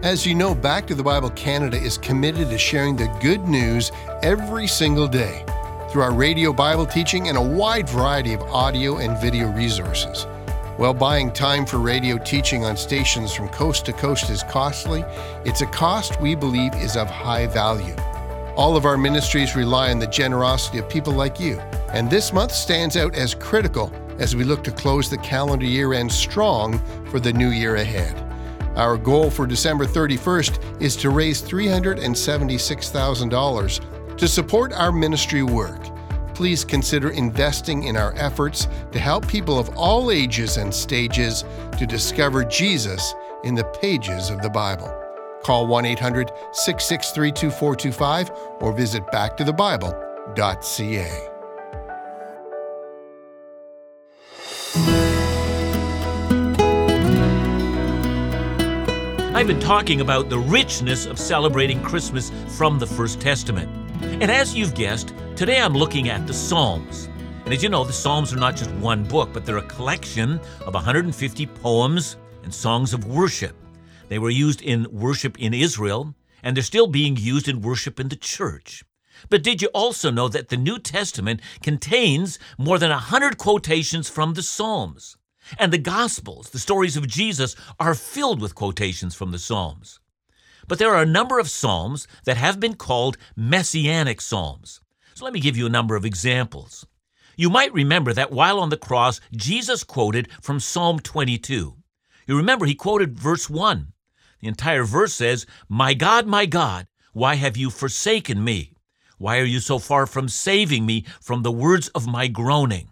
As 0.05 0.25
you 0.25 0.37
know, 0.37 0.55
Back 0.55 0.87
to 0.87 0.95
the 0.95 1.03
Bible 1.03 1.31
Canada 1.31 1.79
is 1.79 1.99
committed 1.99 2.49
to 2.51 2.59
sharing 2.59 2.95
the 2.95 3.09
good 3.21 3.41
news 3.49 3.91
every 4.23 4.69
single 4.69 5.09
day 5.09 5.45
through 5.95 6.03
our 6.03 6.13
radio 6.13 6.53
Bible 6.53 6.85
teaching 6.85 7.29
and 7.29 7.39
a 7.39 7.41
wide 7.41 7.89
variety 7.89 8.33
of 8.33 8.43
audio 8.43 8.97
and 8.97 9.17
video 9.21 9.53
resources. 9.53 10.25
While 10.77 10.93
buying 10.93 11.33
time 11.33 11.65
for 11.65 11.79
radio 11.79 12.19
teaching 12.19 12.65
on 12.65 12.77
stations 12.77 13.33
from 13.33 13.49
coast 13.51 13.87
to 13.87 13.93
coast 13.93 14.29
is 14.29 14.43
costly, 14.43 15.05
it's 15.45 15.61
a 15.61 15.67
cost 15.67 16.21
we 16.21 16.35
believe 16.35 16.75
is 16.75 16.97
of 16.97 17.09
high 17.09 17.47
value. 17.47 17.95
All 18.57 18.77
of 18.77 18.87
our 18.87 18.99
ministries 18.99 19.55
rely 19.55 19.93
on 19.93 20.01
the 20.01 20.09
generosity 20.09 20.79
of 20.79 20.89
people 20.89 21.13
like 21.13 21.39
you, 21.39 21.61
and 21.93 22.11
this 22.11 22.33
month 22.33 22.51
stands 22.51 22.97
out 22.97 23.15
as 23.15 23.33
critical 23.33 23.93
as 24.19 24.35
we 24.35 24.43
look 24.43 24.65
to 24.65 24.73
close 24.73 25.09
the 25.09 25.19
calendar 25.19 25.65
year 25.65 25.95
end 25.95 26.11
strong 26.11 26.81
for 27.07 27.21
the 27.21 27.33
new 27.33 27.51
year 27.51 27.77
ahead. 27.77 28.21
Our 28.77 28.97
goal 28.97 29.31
for 29.31 29.47
December 29.47 29.87
31st 29.87 30.83
is 30.83 30.97
to 30.97 31.11
raise 31.11 31.41
$376,000 31.41 33.94
to 34.17 34.29
support 34.29 34.73
our 34.73 34.93
ministry 34.93 35.43
work, 35.43 35.83
please 36.35 36.65
consider 36.65 37.11
investing 37.11 37.83
in 37.85 37.97
our 37.97 38.15
efforts 38.17 38.67
to 38.93 38.99
help 38.99 39.29
people 39.29 39.59
of 39.59 39.77
all 39.77 40.11
ages 40.11 40.57
and 40.57 40.75
stages 40.75 41.45
to 41.79 41.87
discover 41.87 42.45
Jesus 42.45 43.15
in 43.45 43.55
the 43.55 43.65
pages 43.65 44.31
of 44.31 44.43
the 44.43 44.51
Bible. 44.51 44.93
Call 45.43 45.67
1 45.67 45.85
800 45.85 46.31
663 46.53 47.33
2425 47.33 48.31
or 48.61 48.73
visit 48.73 49.05
backtothebible.ca. 49.07 51.29
I've 59.35 59.49
been 59.49 59.61
talking 59.61 60.01
about 60.01 60.31
the 60.31 60.39
richness 60.39 61.07
of 61.07 61.19
celebrating 61.19 61.83
Christmas 61.83 62.31
from 62.57 62.79
the 62.79 62.87
First 62.87 63.21
Testament. 63.21 63.84
And 64.21 64.31
as 64.31 64.55
you've 64.55 64.75
guessed, 64.75 65.13
today 65.35 65.61
I'm 65.61 65.75
looking 65.75 66.09
at 66.09 66.25
the 66.25 66.33
Psalms. 66.33 67.09
And 67.45 67.53
as 67.53 67.65
you 67.65 67.69
know, 67.69 67.83
the 67.83 67.93
Psalms 67.93 68.33
are 68.33 68.39
not 68.39 68.55
just 68.55 68.71
one 68.77 69.03
book, 69.03 69.31
but 69.33 69.45
they're 69.45 69.59
a 69.59 69.63
collection 69.63 70.41
of 70.61 70.73
150 70.73 71.47
poems 71.47 72.17
and 72.45 72.55
songs 72.55 72.95
of 72.95 73.07
worship. 73.07 73.57
They 74.09 74.21
were 74.21 74.31
used 74.31 74.63
in 74.63 74.87
worship 74.93 75.41
in 75.41 75.53
Israel, 75.53 76.15
and 76.45 76.57
they're 76.57 76.63
still 76.63 76.87
being 76.87 77.17
used 77.17 77.49
in 77.49 77.61
worship 77.61 77.99
in 77.99 78.09
the 78.09 78.17
church. 78.17 78.85
But 79.31 79.43
did 79.43 79.61
you 79.61 79.69
also 79.75 80.13
know 80.13 80.29
that 80.29 80.49
the 80.49 80.57
New 80.57 80.79
Testament 80.79 81.41
contains 81.61 82.39
more 82.57 82.79
than 82.79 82.91
100 82.91 83.37
quotations 83.37 84.09
from 84.09 84.35
the 84.35 84.45
Psalms? 84.45 85.17
And 85.59 85.73
the 85.73 85.79
Gospels, 85.79 86.51
the 86.51 86.61
stories 86.61 86.97
of 86.97 87.09
Jesus, 87.09 87.57
are 87.81 87.97
filled 87.97 88.41
with 88.41 88.55
quotations 88.55 89.17
from 89.17 89.33
the 89.33 89.41
Psalms. 89.41 89.99
But 90.69 90.79
there 90.79 90.95
are 90.95 91.03
a 91.03 91.07
number 91.07 91.39
of 91.39 91.51
Psalms 91.51 92.07
that 92.25 92.37
have 92.37 92.61
been 92.61 92.75
called 92.75 93.17
messianic 93.37 94.21
Psalms. 94.21 94.81
So 95.15 95.25
let 95.25 95.35
me 95.35 95.41
give 95.41 95.57
you 95.57 95.67
a 95.67 95.71
number 95.71 95.97
of 95.97 96.05
examples. 96.05 96.87
You 97.37 97.51
might 97.51 97.73
remember 97.73 98.13
that 98.13 98.31
while 98.31 98.61
on 98.61 98.71
the 98.71 98.77
cross, 98.77 99.21
Jesus 99.33 99.85
quoted 99.85 100.29
from 100.41 100.61
Psalm 100.61 101.01
22. 101.01 101.77
You 102.27 102.37
remember 102.37 102.67
he 102.67 102.75
quoted 102.75 103.19
verse 103.19 103.51
1. 103.51 103.93
The 104.41 104.49
entire 104.49 104.85
verse 104.85 105.15
says, 105.15 105.47
My 105.69 105.95
God, 105.95 106.27
my 106.27 106.47
God, 106.47 106.87
why 107.13 107.37
have 107.37 107.57
you 107.57 107.71
forsaken 107.71 108.43
me? 108.43 108.75
Why 109.19 109.39
are 109.39 109.45
you 109.45 109.61
so 109.61 109.79
far 109.79 110.07
from 110.07 110.29
saving 110.29 110.85
me 110.87 111.05
from 111.21 111.43
the 111.43 111.53
words 111.53 111.89
of 111.89 112.07
my 112.07 112.27
groaning? 112.27 112.89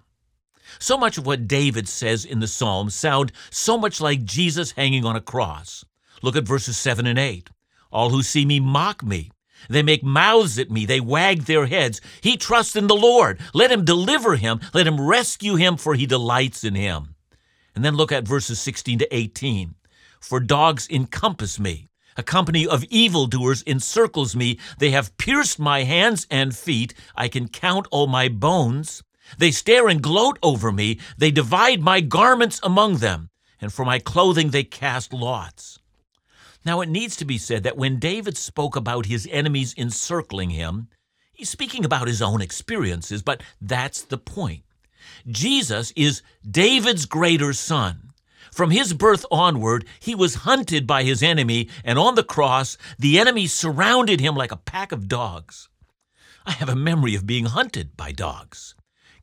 So 0.79 0.97
much 0.97 1.19
of 1.19 1.26
what 1.26 1.49
David 1.49 1.88
says 1.88 2.25
in 2.25 2.41
the 2.41 2.47
Psalms 2.47 2.95
sound 2.95 3.33
so 3.50 3.76
much 3.76 4.00
like 4.00 4.25
Jesus 4.25 4.73
hanging 4.73 5.05
on 5.05 5.17
a 5.17 5.21
cross. 5.21 5.85
Look 6.23 6.37
at 6.37 6.45
verses 6.45 6.76
7 6.76 7.07
and 7.07 7.19
8. 7.19 7.50
All 7.93 8.11
who 8.11 8.23
see 8.23 8.45
me 8.45 8.59
mock 8.59 9.05
me. 9.05 9.31
They 9.69 9.83
make 9.83 10.03
mouths 10.03 10.59
at 10.59 10.71
me. 10.71 10.87
They 10.87 11.01
wag 11.01 11.43
their 11.43 11.67
heads. 11.67 12.01
He 12.21 12.37
trusts 12.37 12.75
in 12.75 12.87
the 12.87 12.97
Lord. 12.97 13.39
Let 13.55 13.71
him 13.71 13.85
deliver 13.85 14.37
him. 14.37 14.61
Let 14.75 14.87
him 14.87 15.01
rescue 15.01 15.55
him, 15.57 15.77
for 15.77 15.95
he 15.95 16.07
delights 16.07 16.65
in 16.65 16.75
him. 16.75 17.15
And 17.75 17.85
then 17.85 17.95
look 17.95 18.13
at 18.13 18.27
verses 18.27 18.61
16 18.61 19.01
to 19.01 19.15
18. 19.15 19.75
For 20.21 20.41
dogs 20.41 20.89
encompass 20.91 21.61
me. 21.61 21.89
A 22.17 22.23
company 22.23 22.67
of 22.67 22.85
evildoers 22.85 23.63
encircles 23.67 24.37
me. 24.37 24.59
They 24.79 24.91
have 24.91 25.17
pierced 25.17 25.59
my 25.59 25.85
hands 25.85 26.27
and 26.31 26.55
feet. 26.55 26.93
I 27.17 27.29
can 27.29 27.49
count 27.49 27.87
all 27.91 28.07
my 28.07 28.29
bones. 28.29 29.03
They 29.39 29.51
stare 29.51 29.89
and 29.89 30.03
gloat 30.03 30.39
over 30.43 30.71
me. 30.71 30.99
They 31.17 31.31
divide 31.31 31.81
my 31.81 32.01
garments 32.01 32.61
among 32.63 32.99
them, 32.99 33.31
and 33.61 33.73
for 33.73 33.85
my 33.85 33.99
clothing 33.99 34.51
they 34.51 34.65
cast 34.65 35.13
lots. 35.13 35.79
Now, 36.64 36.81
it 36.81 36.88
needs 36.88 37.16
to 37.16 37.25
be 37.25 37.38
said 37.38 37.64
that 37.64 37.76
when 37.76 37.99
David 37.99 38.37
spoke 38.37 38.76
about 38.76 39.07
his 39.07 39.28
enemies 39.31 39.75
encircling 39.76 40.50
him, 40.50 40.88
he's 41.33 41.50
speaking 41.50 41.85
about 41.85 42.09
his 42.09 42.23
own 42.23 42.40
experiences, 42.40 43.23
but 43.23 43.42
that's 43.61 44.02
the 44.02 44.19
point. 44.19 44.62
Jesus 45.26 45.92
is 45.97 46.23
David's 46.49 47.07
greater 47.07 47.52
son. 47.52 48.12
From 48.52 48.71
his 48.71 48.92
birth 48.92 49.25
onward, 49.31 49.87
he 49.99 50.14
was 50.14 50.47
hunted 50.47 50.87
by 50.87 51.04
his 51.04 51.23
enemy, 51.23 51.69
and 51.85 51.99
on 51.99 52.14
the 52.14 52.23
cross, 52.23 52.76
the 52.99 53.19
enemy 53.19 53.47
surrounded 53.47 54.21
him 54.21 54.37
like 54.37 54.52
a 54.52 54.57
pack 54.57 54.92
of 54.92 55.09
dogs. 55.09 55.69
I 56.45 56.52
have 56.52 56.69
a 56.69 56.76
memory 56.76 57.14
of 57.14 57.26
being 57.26 57.47
hunted 57.47 57.97
by 57.97 58.12
dogs. 58.12 58.75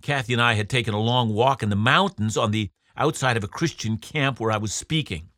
Kathy 0.01 0.33
and 0.33 0.41
I 0.41 0.53
had 0.53 0.69
taken 0.69 0.93
a 0.93 0.99
long 0.99 1.33
walk 1.33 1.61
in 1.61 1.69
the 1.69 1.75
mountains 1.75 2.37
on 2.37 2.51
the 2.51 2.69
outside 2.97 3.37
of 3.37 3.43
a 3.43 3.47
Christian 3.47 3.97
camp 3.97 4.39
where 4.39 4.51
I 4.51 4.57
was 4.57 4.73
speaking. 4.73 5.29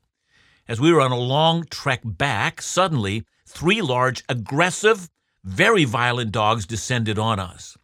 As 0.68 0.80
we 0.80 0.94
were 0.94 1.02
on 1.02 1.12
a 1.12 1.18
long 1.18 1.66
trek 1.70 2.02
back, 2.04 2.62
suddenly 2.62 3.26
three 3.48 3.82
large, 3.82 4.24
aggressive, 4.30 5.10
very 5.44 5.84
violent 5.84 6.32
dogs 6.32 6.66
descended 6.66 7.18
on 7.18 7.40
us. 7.40 7.78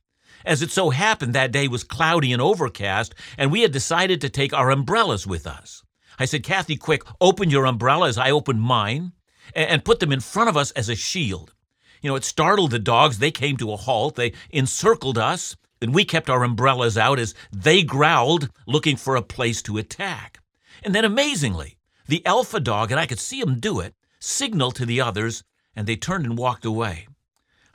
As 0.46 0.62
it 0.62 0.72
so 0.72 0.92
happened, 0.92 1.34
that 1.34 1.52
day 1.52 1.68
was 1.68 1.84
cloudy 1.84 2.32
and 2.32 2.42
overcast, 2.42 3.14
and 3.38 3.52
we 3.52 3.62
had 3.62 3.72
decided 3.72 4.22
to 4.22 4.30
take 4.30 4.54
our 4.54 4.72
umbrellas 4.72 5.28
with 5.28 5.46
us. 5.46 5.84
I 6.20 6.26
said, 6.26 6.44
Kathy, 6.44 6.78
quick, 6.78 7.04
open 7.20 7.50
your 7.50 7.66
umbrella 7.66 8.08
as 8.08 8.18
I 8.18 8.32
opened 8.32 8.62
mine, 8.62 9.12
and 9.54 9.84
put 9.84 10.00
them 10.00 10.12
in 10.12 10.20
front 10.20 10.50
of 10.50 10.58
us 10.58 10.72
as 10.72 10.90
a 10.90 10.96
shield. 10.96 11.54
You 12.02 12.10
know, 12.10 12.16
it 12.16 12.24
startled 12.24 12.72
the 12.72 12.80
dogs. 12.80 13.18
They 13.18 13.32
came 13.32 13.58
to 13.58 13.72
a 13.72 13.78
halt. 13.78 14.16
They 14.16 14.34
encircled 14.52 15.18
us, 15.18 15.56
and 15.82 15.94
we 15.94 16.06
kept 16.06 16.30
our 16.30 16.44
umbrellas 16.44 16.98
out 16.98 17.20
as 17.20 17.34
they 17.52 17.84
growled, 17.84 18.50
looking 18.68 18.96
for 18.96 19.16
a 19.16 19.22
place 19.22 19.62
to 19.64 19.78
attack. 19.78 20.40
And 20.84 20.94
then 20.94 21.06
amazingly, 21.06 21.77
the 22.08 22.26
alpha 22.26 22.60
dog, 22.60 22.92
and 22.92 23.00
I 23.00 23.06
could 23.06 23.20
see 23.20 23.40
him 23.40 23.60
do 23.60 23.80
it, 23.80 23.94
signaled 24.20 24.76
to 24.76 24.86
the 24.86 25.02
others, 25.02 25.44
and 25.76 25.88
they 25.88 25.96
turned 25.96 26.26
and 26.26 26.38
walked 26.38 26.66
away. 26.66 27.08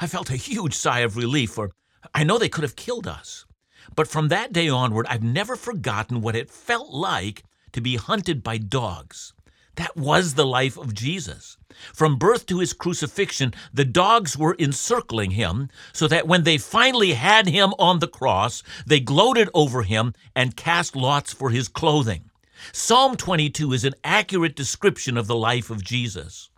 I 0.01 0.07
felt 0.07 0.31
a 0.31 0.37
huge 0.37 0.75
sigh 0.75 1.01
of 1.01 1.17
relief, 1.17 1.51
for 1.53 1.71
I 2.15 2.25
know 2.25 2.39
they 2.39 2.49
could 2.49 2.65
have 2.65 2.77
killed 2.77 3.07
us. 3.07 3.47
But 3.95 4.09
from 4.09 4.29
that 4.29 4.53
day 4.53 4.69
onward, 4.69 5.07
I've 5.09 5.23
never 5.23 5.57
forgotten 5.57 6.21
what 6.21 6.37
it 6.37 6.51
felt 6.51 6.91
like 6.91 7.45
to 7.73 7.81
be 7.81 7.97
hunted 7.97 8.43
by 8.43 8.59
dogs. 8.59 9.33
That 9.77 9.97
was 9.97 10.35
the 10.35 10.47
life 10.47 10.77
of 10.77 10.95
Jesus. 10.95 11.57
From 11.95 12.19
birth 12.19 12.45
to 12.47 12.59
his 12.59 12.73
crucifixion, 12.75 13.55
the 13.73 13.87
dogs 13.87 14.37
were 14.37 14.57
encircling 14.59 15.31
him, 15.33 15.71
so 15.93 16.07
that 16.09 16.27
when 16.27 16.43
they 16.43 16.59
finally 16.59 17.15
had 17.15 17.49
him 17.49 17.73
on 17.79 17.99
the 17.99 18.09
cross, 18.09 18.63
they 18.87 19.01
gloated 19.01 19.49
over 19.55 19.83
him 19.83 20.13
and 20.37 20.57
cast 20.57 20.95
lots 20.95 21.33
for 21.33 21.51
his 21.51 21.69
clothing. 21.69 22.31
Psalm 22.71 23.17
22 23.17 23.73
is 23.73 23.85
an 23.85 23.95
accurate 24.05 24.55
description 24.55 25.17
of 25.17 25.27
the 25.27 25.35
life 25.35 25.69
of 25.69 25.83
Jesus. 25.83 26.51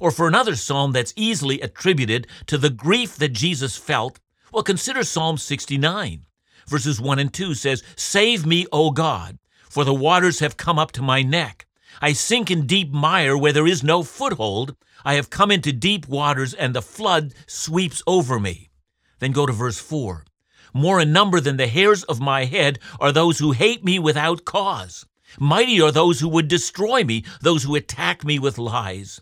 Or 0.00 0.10
for 0.10 0.26
another 0.26 0.56
psalm 0.56 0.92
that's 0.92 1.12
easily 1.16 1.60
attributed 1.60 2.26
to 2.46 2.56
the 2.56 2.70
grief 2.70 3.16
that 3.16 3.34
Jesus 3.34 3.76
felt, 3.76 4.20
well, 4.52 4.62
consider 4.62 5.04
Psalm 5.04 5.36
69. 5.36 6.24
Verses 6.66 7.00
1 7.00 7.18
and 7.18 7.32
2 7.32 7.54
says, 7.54 7.82
Save 7.94 8.46
me, 8.46 8.66
O 8.72 8.90
God, 8.90 9.38
for 9.68 9.84
the 9.84 9.92
waters 9.92 10.38
have 10.38 10.56
come 10.56 10.78
up 10.78 10.92
to 10.92 11.02
my 11.02 11.22
neck. 11.22 11.66
I 12.00 12.12
sink 12.12 12.50
in 12.50 12.66
deep 12.66 12.90
mire 12.90 13.36
where 13.36 13.52
there 13.52 13.66
is 13.66 13.84
no 13.84 14.02
foothold. 14.02 14.74
I 15.04 15.14
have 15.14 15.30
come 15.30 15.50
into 15.50 15.72
deep 15.72 16.08
waters, 16.08 16.54
and 16.54 16.74
the 16.74 16.82
flood 16.82 17.34
sweeps 17.46 18.02
over 18.06 18.40
me. 18.40 18.70
Then 19.18 19.32
go 19.32 19.46
to 19.46 19.52
verse 19.52 19.78
4. 19.78 20.24
More 20.72 21.00
in 21.00 21.12
number 21.12 21.40
than 21.40 21.56
the 21.56 21.68
hairs 21.68 22.02
of 22.04 22.20
my 22.20 22.46
head 22.46 22.78
are 22.98 23.12
those 23.12 23.38
who 23.38 23.52
hate 23.52 23.84
me 23.84 23.98
without 23.98 24.44
cause. 24.44 25.06
Mighty 25.38 25.80
are 25.80 25.92
those 25.92 26.20
who 26.20 26.28
would 26.28 26.48
destroy 26.48 27.04
me, 27.04 27.24
those 27.40 27.64
who 27.64 27.74
attack 27.74 28.24
me 28.24 28.38
with 28.38 28.58
lies. 28.58 29.20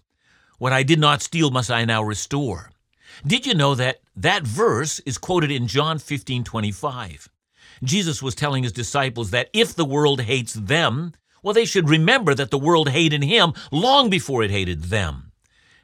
What 0.59 0.73
I 0.73 0.83
did 0.83 0.99
not 0.99 1.23
steal 1.23 1.51
must 1.51 1.71
I 1.71 1.85
now 1.85 2.03
restore. 2.03 2.71
Did 3.27 3.47
you 3.47 3.55
know 3.55 3.75
that 3.75 4.01
that 4.17 4.45
verse 4.45 5.01
is 5.01 5.19
quoted 5.19 5.51
in 5.51 5.67
John 5.67 5.99
15 5.99 6.45
25? 6.45 7.29
Jesus 7.85 8.23
was 8.23 8.35
telling 8.35 8.63
his 8.63 8.73
disciples 8.73 9.31
that 9.31 9.51
if 9.53 9.75
the 9.75 9.85
world 9.85 10.23
hates 10.23 10.55
them, 10.55 11.13
well, 11.43 11.55
they 11.55 11.65
should 11.65 11.89
remember 11.89 12.35
that 12.35 12.51
the 12.51 12.59
world 12.59 12.91
hated 12.91 13.25
him 13.25 13.53
long 13.73 14.09
before 14.09 14.43
it 14.43 14.51
hated 14.51 14.85
them. 14.85 15.33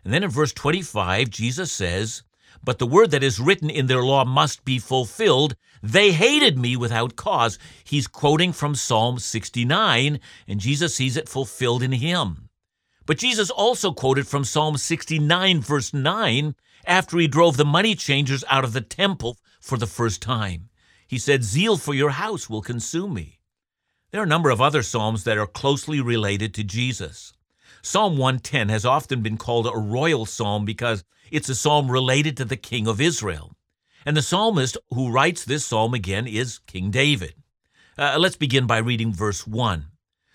And 0.05 0.13
then 0.15 0.23
in 0.23 0.31
verse 0.31 0.53
25, 0.53 1.29
Jesus 1.29 1.73
says, 1.73 2.23
But 2.63 2.79
the 2.79 2.87
word 2.87 3.11
that 3.13 3.23
is 3.23 3.41
written 3.41 3.71
in 3.71 3.87
their 3.87 4.03
law 4.03 4.25
must 4.25 4.65
be 4.65 4.79
fulfilled. 4.79 5.57
They 5.83 6.13
hated 6.13 6.59
me 6.59 6.77
without 6.77 7.17
cause. 7.17 7.59
He's 7.85 8.07
quoting 8.07 8.53
from 8.53 8.75
Psalm 8.75 9.19
69, 9.19 10.21
and 10.47 10.61
Jesus 10.61 10.95
sees 10.95 11.17
it 11.17 11.29
fulfilled 11.29 11.83
in 11.83 11.93
him. 11.93 12.49
But 13.07 13.19
Jesus 13.19 13.49
also 13.51 13.93
quoted 13.93 14.27
from 14.27 14.45
Psalm 14.45 14.77
69, 14.77 15.61
verse 15.61 15.95
9, 15.95 16.55
after 16.85 17.19
he 17.19 17.27
drove 17.27 17.57
the 17.57 17.65
money 17.65 17.95
changers 17.95 18.45
out 18.49 18.65
of 18.65 18.73
the 18.73 18.81
temple 18.81 19.39
for 19.61 19.79
the 19.79 19.87
first 19.87 20.21
time. 20.21 20.69
He 21.07 21.19
said, 21.19 21.43
Zeal 21.43 21.79
for 21.79 21.95
your 21.95 22.11
house 22.11 22.51
will 22.51 22.61
consume 22.61 23.15
me. 23.15 23.39
There 24.11 24.21
are 24.21 24.25
a 24.25 24.29
number 24.29 24.51
of 24.51 24.61
other 24.61 24.83
psalms 24.83 25.25
that 25.25 25.39
are 25.39 25.47
closely 25.47 26.01
related 26.01 26.53
to 26.55 26.65
Jesus. 26.65 27.33
Psalm 27.91 28.19
110 28.19 28.69
has 28.69 28.85
often 28.85 29.23
been 29.23 29.39
called 29.39 29.67
a 29.67 29.75
royal 29.75 30.27
psalm 30.27 30.67
because 30.67 31.05
it's 31.31 31.49
a 31.49 31.55
psalm 31.55 31.91
related 31.91 32.37
to 32.37 32.45
the 32.45 32.55
king 32.55 32.87
of 32.87 33.01
Israel. 33.01 33.57
And 34.05 34.15
the 34.15 34.21
psalmist 34.21 34.77
who 34.91 35.11
writes 35.11 35.43
this 35.43 35.65
psalm 35.65 35.95
again 35.95 36.27
is 36.27 36.59
King 36.67 36.91
David. 36.91 37.33
Uh, 37.97 38.19
let's 38.19 38.37
begin 38.37 38.67
by 38.67 38.77
reading 38.77 39.11
verse 39.11 39.47
1. 39.47 39.87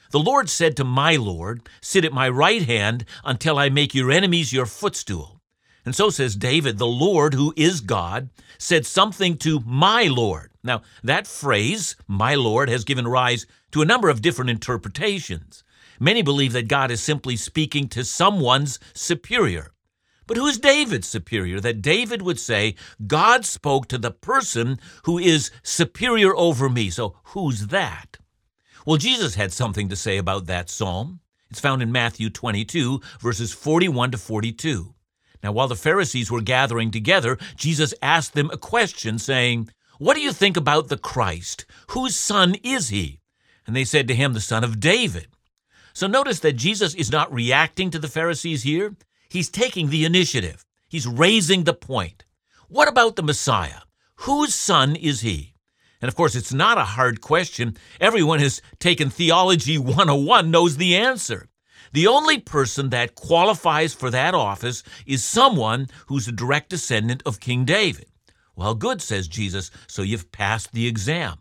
The 0.09 0.17
Lord 0.17 0.49
said 0.49 0.75
to 0.77 0.83
my 0.83 1.15
Lord, 1.15 1.69
Sit 1.79 2.03
at 2.03 2.11
my 2.11 2.27
right 2.27 2.63
hand 2.63 3.05
until 3.23 3.59
I 3.59 3.69
make 3.69 3.93
your 3.93 4.09
enemies 4.09 4.51
your 4.51 4.65
footstool. 4.65 5.39
And 5.85 5.93
so 5.95 6.09
says 6.09 6.35
David, 6.35 6.79
the 6.79 6.87
Lord, 6.87 7.35
who 7.35 7.53
is 7.55 7.81
God, 7.81 8.31
said 8.57 8.83
something 8.83 9.37
to 9.37 9.59
my 9.59 10.05
Lord. 10.05 10.49
Now, 10.63 10.81
that 11.03 11.27
phrase, 11.27 11.97
my 12.07 12.33
Lord, 12.33 12.67
has 12.69 12.83
given 12.83 13.07
rise 13.07 13.45
to 13.73 13.83
a 13.83 13.85
number 13.85 14.09
of 14.09 14.23
different 14.23 14.49
interpretations. 14.49 15.62
Many 16.03 16.21
believe 16.21 16.51
that 16.51 16.67
God 16.67 16.91
is 16.91 17.01
simply 17.01 17.37
speaking 17.37 17.87
to 17.87 18.03
someone's 18.03 18.77
superior. 18.93 19.71
But 20.27 20.35
who 20.35 20.47
is 20.47 20.59
David's 20.59 21.07
superior? 21.07 21.61
That 21.61 21.81
David 21.81 22.21
would 22.21 22.41
say, 22.41 22.75
God 23.07 23.45
spoke 23.45 23.87
to 23.87 23.97
the 23.97 24.11
person 24.11 24.81
who 25.05 25.17
is 25.17 25.49
superior 25.63 26.35
over 26.35 26.67
me. 26.67 26.89
So 26.89 27.15
who's 27.27 27.67
that? 27.67 28.17
Well, 28.85 28.97
Jesus 28.97 29.35
had 29.35 29.53
something 29.53 29.87
to 29.87 29.95
say 29.95 30.17
about 30.17 30.45
that 30.47 30.69
psalm. 30.69 31.21
It's 31.49 31.61
found 31.61 31.81
in 31.81 31.93
Matthew 31.93 32.29
22, 32.29 32.99
verses 33.21 33.53
41 33.53 34.11
to 34.11 34.17
42. 34.17 34.93
Now, 35.41 35.53
while 35.53 35.69
the 35.69 35.77
Pharisees 35.77 36.29
were 36.29 36.41
gathering 36.41 36.91
together, 36.91 37.37
Jesus 37.55 37.93
asked 38.01 38.33
them 38.33 38.49
a 38.51 38.57
question, 38.57 39.19
saying, 39.19 39.69
What 39.99 40.15
do 40.15 40.21
you 40.21 40.33
think 40.33 40.57
about 40.57 40.89
the 40.89 40.97
Christ? 40.97 41.65
Whose 41.91 42.17
son 42.17 42.55
is 42.61 42.89
he? 42.89 43.21
And 43.65 43.73
they 43.73 43.85
said 43.85 44.09
to 44.09 44.15
him, 44.15 44.33
The 44.33 44.41
son 44.41 44.65
of 44.65 44.81
David. 44.81 45.27
So 45.93 46.07
notice 46.07 46.39
that 46.39 46.53
Jesus 46.53 46.95
is 46.95 47.11
not 47.11 47.31
reacting 47.31 47.91
to 47.91 47.99
the 47.99 48.07
Pharisees 48.07 48.63
here. 48.63 48.95
He's 49.29 49.49
taking 49.49 49.89
the 49.89 50.05
initiative. 50.05 50.65
He's 50.89 51.07
raising 51.07 51.63
the 51.63 51.73
point. 51.73 52.25
What 52.67 52.87
about 52.87 53.15
the 53.15 53.23
Messiah? 53.23 53.81
Whose 54.17 54.53
son 54.53 54.95
is 54.95 55.21
he? 55.21 55.53
And 56.01 56.09
of 56.09 56.15
course, 56.15 56.35
it's 56.35 56.53
not 56.53 56.77
a 56.77 56.83
hard 56.83 57.21
question. 57.21 57.77
Everyone 58.01 58.39
who's 58.39 58.61
taken 58.79 59.09
Theology 59.09 59.77
101 59.77 60.51
knows 60.51 60.77
the 60.77 60.95
answer. 60.97 61.47
The 61.93 62.07
only 62.07 62.39
person 62.39 62.89
that 62.89 63.13
qualifies 63.13 63.93
for 63.93 64.09
that 64.09 64.33
office 64.33 64.83
is 65.05 65.23
someone 65.23 65.87
who's 66.07 66.27
a 66.27 66.31
direct 66.31 66.69
descendant 66.69 67.21
of 67.25 67.39
King 67.39 67.65
David. 67.65 68.07
Well, 68.55 68.73
good, 68.73 69.01
says 69.01 69.27
Jesus, 69.27 69.69
so 69.87 70.01
you've 70.01 70.31
passed 70.31 70.73
the 70.73 70.87
exam. 70.87 71.37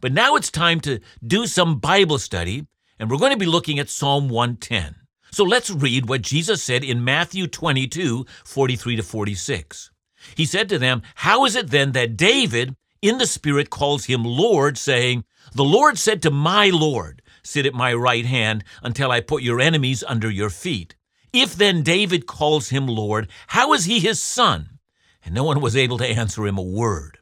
But 0.00 0.12
now 0.12 0.34
it's 0.34 0.50
time 0.50 0.80
to 0.80 1.00
do 1.24 1.46
some 1.46 1.78
Bible 1.78 2.18
study, 2.18 2.66
and 2.98 3.10
we're 3.10 3.18
going 3.18 3.32
to 3.32 3.38
be 3.38 3.46
looking 3.46 3.78
at 3.78 3.88
Psalm 3.88 4.28
110. 4.28 4.96
So 5.30 5.44
let's 5.44 5.70
read 5.70 6.08
what 6.08 6.22
Jesus 6.22 6.62
said 6.62 6.84
in 6.84 7.04
Matthew 7.04 7.46
22 7.46 8.24
43 8.44 8.96
to 8.96 9.02
46. 9.02 9.90
He 10.36 10.44
said 10.44 10.68
to 10.68 10.78
them, 10.78 11.02
How 11.16 11.44
is 11.44 11.56
it 11.56 11.70
then 11.70 11.92
that 11.92 12.16
David 12.16 12.76
in 13.02 13.18
the 13.18 13.26
Spirit 13.26 13.68
calls 13.68 14.06
him 14.06 14.24
Lord, 14.24 14.78
saying, 14.78 15.24
The 15.52 15.64
Lord 15.64 15.98
said 15.98 16.22
to 16.22 16.30
my 16.30 16.70
Lord, 16.70 17.20
Sit 17.42 17.66
at 17.66 17.74
my 17.74 17.92
right 17.92 18.24
hand 18.24 18.64
until 18.82 19.10
I 19.10 19.20
put 19.20 19.42
your 19.42 19.60
enemies 19.60 20.02
under 20.06 20.30
your 20.30 20.48
feet. 20.48 20.94
If 21.32 21.56
then 21.56 21.82
David 21.82 22.26
calls 22.26 22.70
him 22.70 22.86
Lord, 22.86 23.28
how 23.48 23.72
is 23.74 23.84
he 23.84 23.98
his 23.98 24.22
son? 24.22 24.78
And 25.24 25.34
no 25.34 25.42
one 25.44 25.60
was 25.60 25.76
able 25.76 25.98
to 25.98 26.06
answer 26.06 26.46
him 26.46 26.56
a 26.56 26.62
word. 26.62 27.18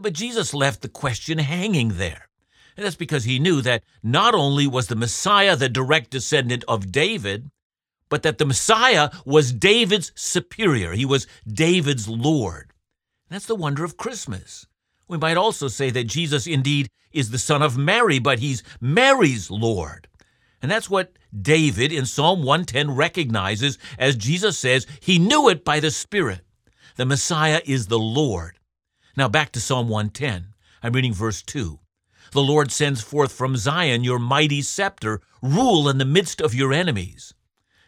But 0.00 0.12
Jesus 0.12 0.52
left 0.52 0.82
the 0.82 0.88
question 0.88 1.38
hanging 1.38 1.90
there. 1.98 2.28
And 2.76 2.84
that's 2.84 2.96
because 2.96 3.24
he 3.24 3.38
knew 3.38 3.60
that 3.62 3.84
not 4.02 4.34
only 4.34 4.66
was 4.66 4.86
the 4.86 4.96
Messiah 4.96 5.56
the 5.56 5.68
direct 5.68 6.10
descendant 6.10 6.64
of 6.66 6.90
David, 6.90 7.50
but 8.08 8.22
that 8.22 8.38
the 8.38 8.46
Messiah 8.46 9.10
was 9.24 9.52
David's 9.52 10.12
superior. 10.14 10.92
He 10.92 11.04
was 11.04 11.26
David's 11.46 12.08
Lord. 12.08 12.72
That's 13.30 13.46
the 13.46 13.54
wonder 13.54 13.84
of 13.84 13.96
Christmas. 13.96 14.66
We 15.08 15.18
might 15.18 15.36
also 15.36 15.68
say 15.68 15.90
that 15.90 16.04
Jesus 16.04 16.46
indeed 16.46 16.88
is 17.12 17.30
the 17.30 17.38
son 17.38 17.62
of 17.62 17.78
Mary, 17.78 18.18
but 18.18 18.38
he's 18.38 18.62
Mary's 18.80 19.50
Lord. 19.50 20.08
And 20.60 20.70
that's 20.70 20.88
what 20.88 21.12
David 21.38 21.92
in 21.92 22.06
Psalm 22.06 22.42
110 22.42 22.94
recognizes 22.94 23.78
as 23.98 24.16
Jesus 24.16 24.58
says 24.58 24.86
he 25.00 25.18
knew 25.18 25.48
it 25.48 25.64
by 25.64 25.80
the 25.80 25.90
Spirit. 25.90 26.40
The 26.96 27.06
Messiah 27.06 27.60
is 27.64 27.86
the 27.86 27.98
Lord. 27.98 28.58
Now 29.16 29.28
back 29.28 29.52
to 29.52 29.60
Psalm 29.60 29.88
110. 29.88 30.54
I'm 30.82 30.92
reading 30.92 31.14
verse 31.14 31.42
2. 31.42 31.78
The 32.32 32.42
Lord 32.42 32.70
sends 32.70 33.02
forth 33.02 33.32
from 33.32 33.56
Zion 33.56 34.04
your 34.04 34.18
mighty 34.18 34.62
scepter, 34.62 35.20
rule 35.40 35.88
in 35.88 35.98
the 35.98 36.04
midst 36.04 36.40
of 36.40 36.54
your 36.54 36.72
enemies. 36.72 37.34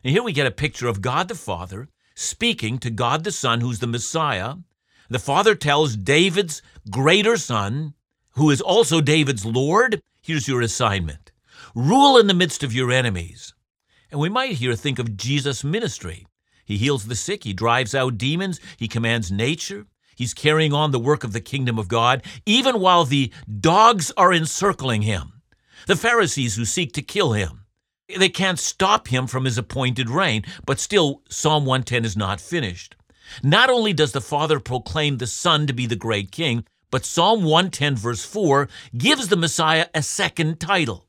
And 0.03 0.13
here 0.13 0.23
we 0.23 0.33
get 0.33 0.47
a 0.47 0.51
picture 0.51 0.87
of 0.87 1.01
God 1.01 1.29
the 1.29 1.35
Father 1.35 1.89
speaking 2.15 2.79
to 2.79 2.91
God 2.91 3.25
the 3.25 3.33
Son, 3.33 3.61
who's 3.61 3.81
the 3.81 3.87
Messiah, 3.87 4.57
the 5.09 5.19
father 5.19 5.55
tells 5.55 5.97
David's 5.97 6.63
greater 6.91 7.37
son, 7.37 7.95
who 8.33 8.51
is 8.51 8.61
also 8.61 9.01
David's 9.01 9.45
Lord, 9.45 10.01
here's 10.23 10.49
your 10.49 10.61
assignment 10.63 11.31
rule 11.75 12.19
in 12.19 12.29
the 12.29 12.35
midst 12.35 12.63
of 12.63 12.73
your 12.73 12.93
enemies. 12.93 13.53
And 14.11 14.21
we 14.21 14.29
might 14.29 14.53
here 14.53 14.77
think 14.77 14.99
of 14.99 15.17
Jesus' 15.17 15.65
ministry. 15.65 16.27
He 16.65 16.77
heals 16.77 17.07
the 17.07 17.17
sick, 17.17 17.45
he 17.45 17.53
drives 17.53 17.95
out 17.95 18.17
demons, 18.17 18.61
he 18.77 18.87
commands 18.87 19.33
nature, 19.33 19.87
he's 20.15 20.35
carrying 20.35 20.73
on 20.73 20.91
the 20.91 20.99
work 20.99 21.25
of 21.25 21.33
the 21.33 21.41
kingdom 21.41 21.79
of 21.79 21.89
God, 21.89 22.23
even 22.47 22.81
while 22.81 23.05
the 23.05 23.33
dogs 23.61 24.13
are 24.17 24.33
encircling 24.33 25.03
him. 25.03 25.43
The 25.87 25.97
Pharisees 25.97 26.57
who 26.57 26.65
seek 26.65 26.93
to 26.93 27.03
kill 27.03 27.33
him. 27.33 27.65
They 28.19 28.29
can't 28.29 28.59
stop 28.59 29.09
him 29.09 29.27
from 29.27 29.45
his 29.45 29.59
appointed 29.59 30.11
reign, 30.11 30.45
but 30.67 30.79
still, 30.79 31.23
Psalm 31.29 31.65
110 31.65 32.05
is 32.05 32.17
not 32.17 32.41
finished. 32.41 32.97
Not 33.43 33.71
only 33.71 33.93
does 33.93 34.13
the 34.13 34.21
Father 34.21 34.61
proclaim 34.61 35.19
the 35.19 35.27
Son 35.27 35.67
to 35.67 35.73
be 35.73 35.87
the 35.87 35.97
great 35.97 36.31
King, 36.31 36.65
but 36.91 37.05
Psalm 37.05 37.43
110, 37.43 37.97
verse 37.97 38.25
4, 38.25 38.69
gives 38.97 39.29
the 39.29 39.37
Messiah 39.37 39.87
a 39.95 40.03
second 40.03 40.61
title. 40.61 41.07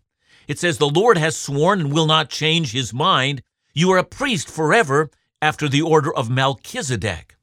It 0.48 0.58
says, 0.58 0.78
The 0.78 0.90
Lord 0.90 1.18
has 1.18 1.36
sworn 1.36 1.82
and 1.82 1.94
will 1.94 2.06
not 2.06 2.30
change 2.30 2.72
his 2.72 2.94
mind. 2.94 3.42
You 3.74 3.92
are 3.92 3.98
a 3.98 4.04
priest 4.04 4.50
forever 4.50 5.12
after 5.42 5.68
the 5.68 5.82
order 5.82 6.14
of 6.14 6.30
Melchizedek. 6.30 7.35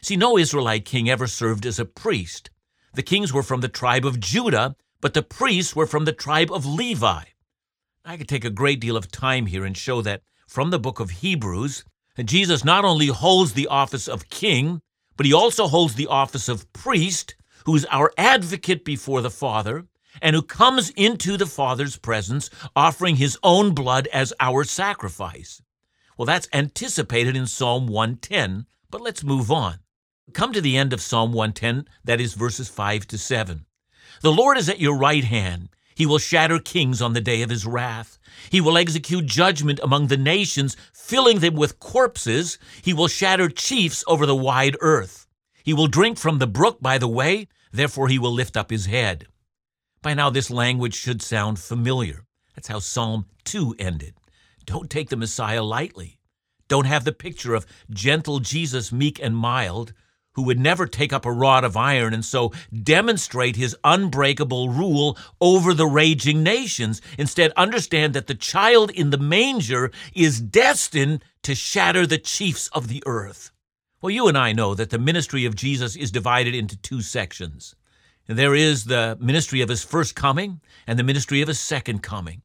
See, 0.00 0.16
no 0.16 0.38
Israelite 0.38 0.84
king 0.84 1.10
ever 1.10 1.26
served 1.26 1.66
as 1.66 1.78
a 1.78 1.84
priest. 1.84 2.50
The 2.94 3.02
kings 3.02 3.32
were 3.32 3.42
from 3.42 3.60
the 3.60 3.68
tribe 3.68 4.04
of 4.04 4.20
Judah, 4.20 4.76
but 5.00 5.14
the 5.14 5.22
priests 5.22 5.76
were 5.76 5.86
from 5.86 6.04
the 6.04 6.12
tribe 6.12 6.50
of 6.52 6.66
Levi. 6.66 7.24
I 8.04 8.16
could 8.16 8.28
take 8.28 8.44
a 8.44 8.50
great 8.50 8.80
deal 8.80 8.96
of 8.96 9.10
time 9.10 9.46
here 9.46 9.64
and 9.64 9.76
show 9.76 10.00
that 10.02 10.22
from 10.46 10.70
the 10.70 10.78
book 10.78 10.98
of 10.98 11.10
Hebrews, 11.10 11.84
Jesus 12.24 12.64
not 12.64 12.84
only 12.84 13.08
holds 13.08 13.52
the 13.52 13.66
office 13.68 14.08
of 14.08 14.28
king, 14.30 14.80
but 15.16 15.26
he 15.26 15.32
also 15.32 15.68
holds 15.68 15.94
the 15.94 16.06
office 16.06 16.48
of 16.48 16.72
priest, 16.72 17.36
who's 17.64 17.84
our 17.86 18.12
advocate 18.16 18.84
before 18.84 19.20
the 19.20 19.30
Father, 19.30 19.86
and 20.22 20.34
who 20.34 20.42
comes 20.42 20.90
into 20.90 21.36
the 21.36 21.46
Father's 21.46 21.96
presence 21.96 22.50
offering 22.74 23.16
his 23.16 23.38
own 23.42 23.74
blood 23.74 24.08
as 24.12 24.32
our 24.40 24.64
sacrifice. 24.64 25.60
Well, 26.16 26.26
that's 26.26 26.48
anticipated 26.52 27.36
in 27.36 27.46
Psalm 27.46 27.86
110, 27.86 28.66
but 28.90 29.00
let's 29.00 29.22
move 29.22 29.50
on. 29.50 29.78
Come 30.34 30.52
to 30.52 30.60
the 30.60 30.76
end 30.76 30.92
of 30.92 31.00
Psalm 31.00 31.32
110, 31.32 31.88
that 32.04 32.20
is 32.20 32.34
verses 32.34 32.68
5 32.68 33.06
to 33.08 33.18
7. 33.18 33.64
The 34.20 34.32
Lord 34.32 34.58
is 34.58 34.68
at 34.68 34.80
your 34.80 34.96
right 34.96 35.24
hand. 35.24 35.70
He 35.94 36.06
will 36.06 36.18
shatter 36.18 36.58
kings 36.58 37.00
on 37.00 37.14
the 37.14 37.20
day 37.20 37.42
of 37.42 37.50
his 37.50 37.66
wrath. 37.66 38.18
He 38.50 38.60
will 38.60 38.76
execute 38.76 39.26
judgment 39.26 39.80
among 39.82 40.06
the 40.06 40.16
nations, 40.16 40.76
filling 40.92 41.38
them 41.38 41.54
with 41.54 41.80
corpses. 41.80 42.58
He 42.82 42.92
will 42.92 43.08
shatter 43.08 43.48
chiefs 43.48 44.04
over 44.06 44.26
the 44.26 44.36
wide 44.36 44.76
earth. 44.80 45.26
He 45.64 45.72
will 45.72 45.86
drink 45.86 46.18
from 46.18 46.38
the 46.38 46.46
brook 46.46 46.78
by 46.80 46.98
the 46.98 47.08
way, 47.08 47.48
therefore 47.72 48.08
he 48.08 48.18
will 48.18 48.32
lift 48.32 48.56
up 48.56 48.70
his 48.70 48.86
head. 48.86 49.26
By 50.02 50.14
now, 50.14 50.30
this 50.30 50.50
language 50.50 50.94
should 50.94 51.22
sound 51.22 51.58
familiar. 51.58 52.24
That's 52.54 52.68
how 52.68 52.78
Psalm 52.78 53.26
2 53.44 53.76
ended. 53.78 54.14
Don't 54.66 54.90
take 54.90 55.08
the 55.08 55.16
Messiah 55.16 55.64
lightly. 55.64 56.20
Don't 56.68 56.86
have 56.86 57.04
the 57.04 57.12
picture 57.12 57.54
of 57.54 57.66
gentle 57.90 58.40
Jesus, 58.40 58.92
meek 58.92 59.18
and 59.20 59.36
mild, 59.36 59.94
who 60.38 60.44
would 60.44 60.60
never 60.60 60.86
take 60.86 61.12
up 61.12 61.26
a 61.26 61.32
rod 61.32 61.64
of 61.64 61.76
iron 61.76 62.14
and 62.14 62.24
so 62.24 62.52
demonstrate 62.72 63.56
his 63.56 63.76
unbreakable 63.82 64.68
rule 64.68 65.18
over 65.40 65.74
the 65.74 65.84
raging 65.84 66.44
nations. 66.44 67.02
Instead, 67.18 67.50
understand 67.56 68.14
that 68.14 68.28
the 68.28 68.36
child 68.36 68.88
in 68.92 69.10
the 69.10 69.18
manger 69.18 69.90
is 70.14 70.40
destined 70.40 71.24
to 71.42 71.56
shatter 71.56 72.06
the 72.06 72.18
chiefs 72.18 72.68
of 72.68 72.86
the 72.86 73.02
earth. 73.04 73.50
Well, 74.00 74.10
you 74.10 74.28
and 74.28 74.38
I 74.38 74.52
know 74.52 74.76
that 74.76 74.90
the 74.90 74.98
ministry 75.00 75.44
of 75.44 75.56
Jesus 75.56 75.96
is 75.96 76.12
divided 76.12 76.54
into 76.54 76.76
two 76.76 77.02
sections. 77.02 77.74
There 78.28 78.54
is 78.54 78.84
the 78.84 79.18
ministry 79.20 79.60
of 79.60 79.68
his 79.68 79.82
first 79.82 80.14
coming 80.14 80.60
and 80.86 81.00
the 81.00 81.02
ministry 81.02 81.42
of 81.42 81.48
his 81.48 81.58
second 81.58 82.04
coming. 82.04 82.42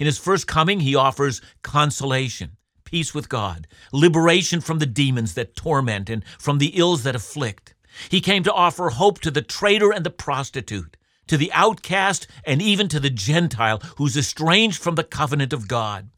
In 0.00 0.06
his 0.06 0.18
first 0.18 0.48
coming, 0.48 0.80
he 0.80 0.96
offers 0.96 1.40
consolation, 1.62 2.55
peace 2.86 3.14
with 3.14 3.28
God, 3.28 3.66
liberation 3.92 4.62
from 4.62 4.78
the 4.78 4.86
demons 4.86 5.34
that 5.34 5.54
torment 5.54 6.08
and 6.08 6.24
from 6.38 6.56
the 6.56 6.78
ills 6.78 7.02
that 7.02 7.14
afflict. 7.14 7.74
He 8.08 8.22
came 8.22 8.42
to 8.44 8.52
offer 8.52 8.88
hope 8.88 9.20
to 9.20 9.30
the 9.30 9.42
traitor 9.42 9.92
and 9.92 10.06
the 10.06 10.10
prostitute, 10.10 10.96
to 11.26 11.36
the 11.36 11.52
outcast, 11.52 12.26
and 12.44 12.62
even 12.62 12.88
to 12.88 13.00
the 13.00 13.10
Gentile 13.10 13.82
who's 13.98 14.16
estranged 14.16 14.82
from 14.82 14.94
the 14.94 15.04
covenant 15.04 15.52
of 15.52 15.68
God. 15.68 16.08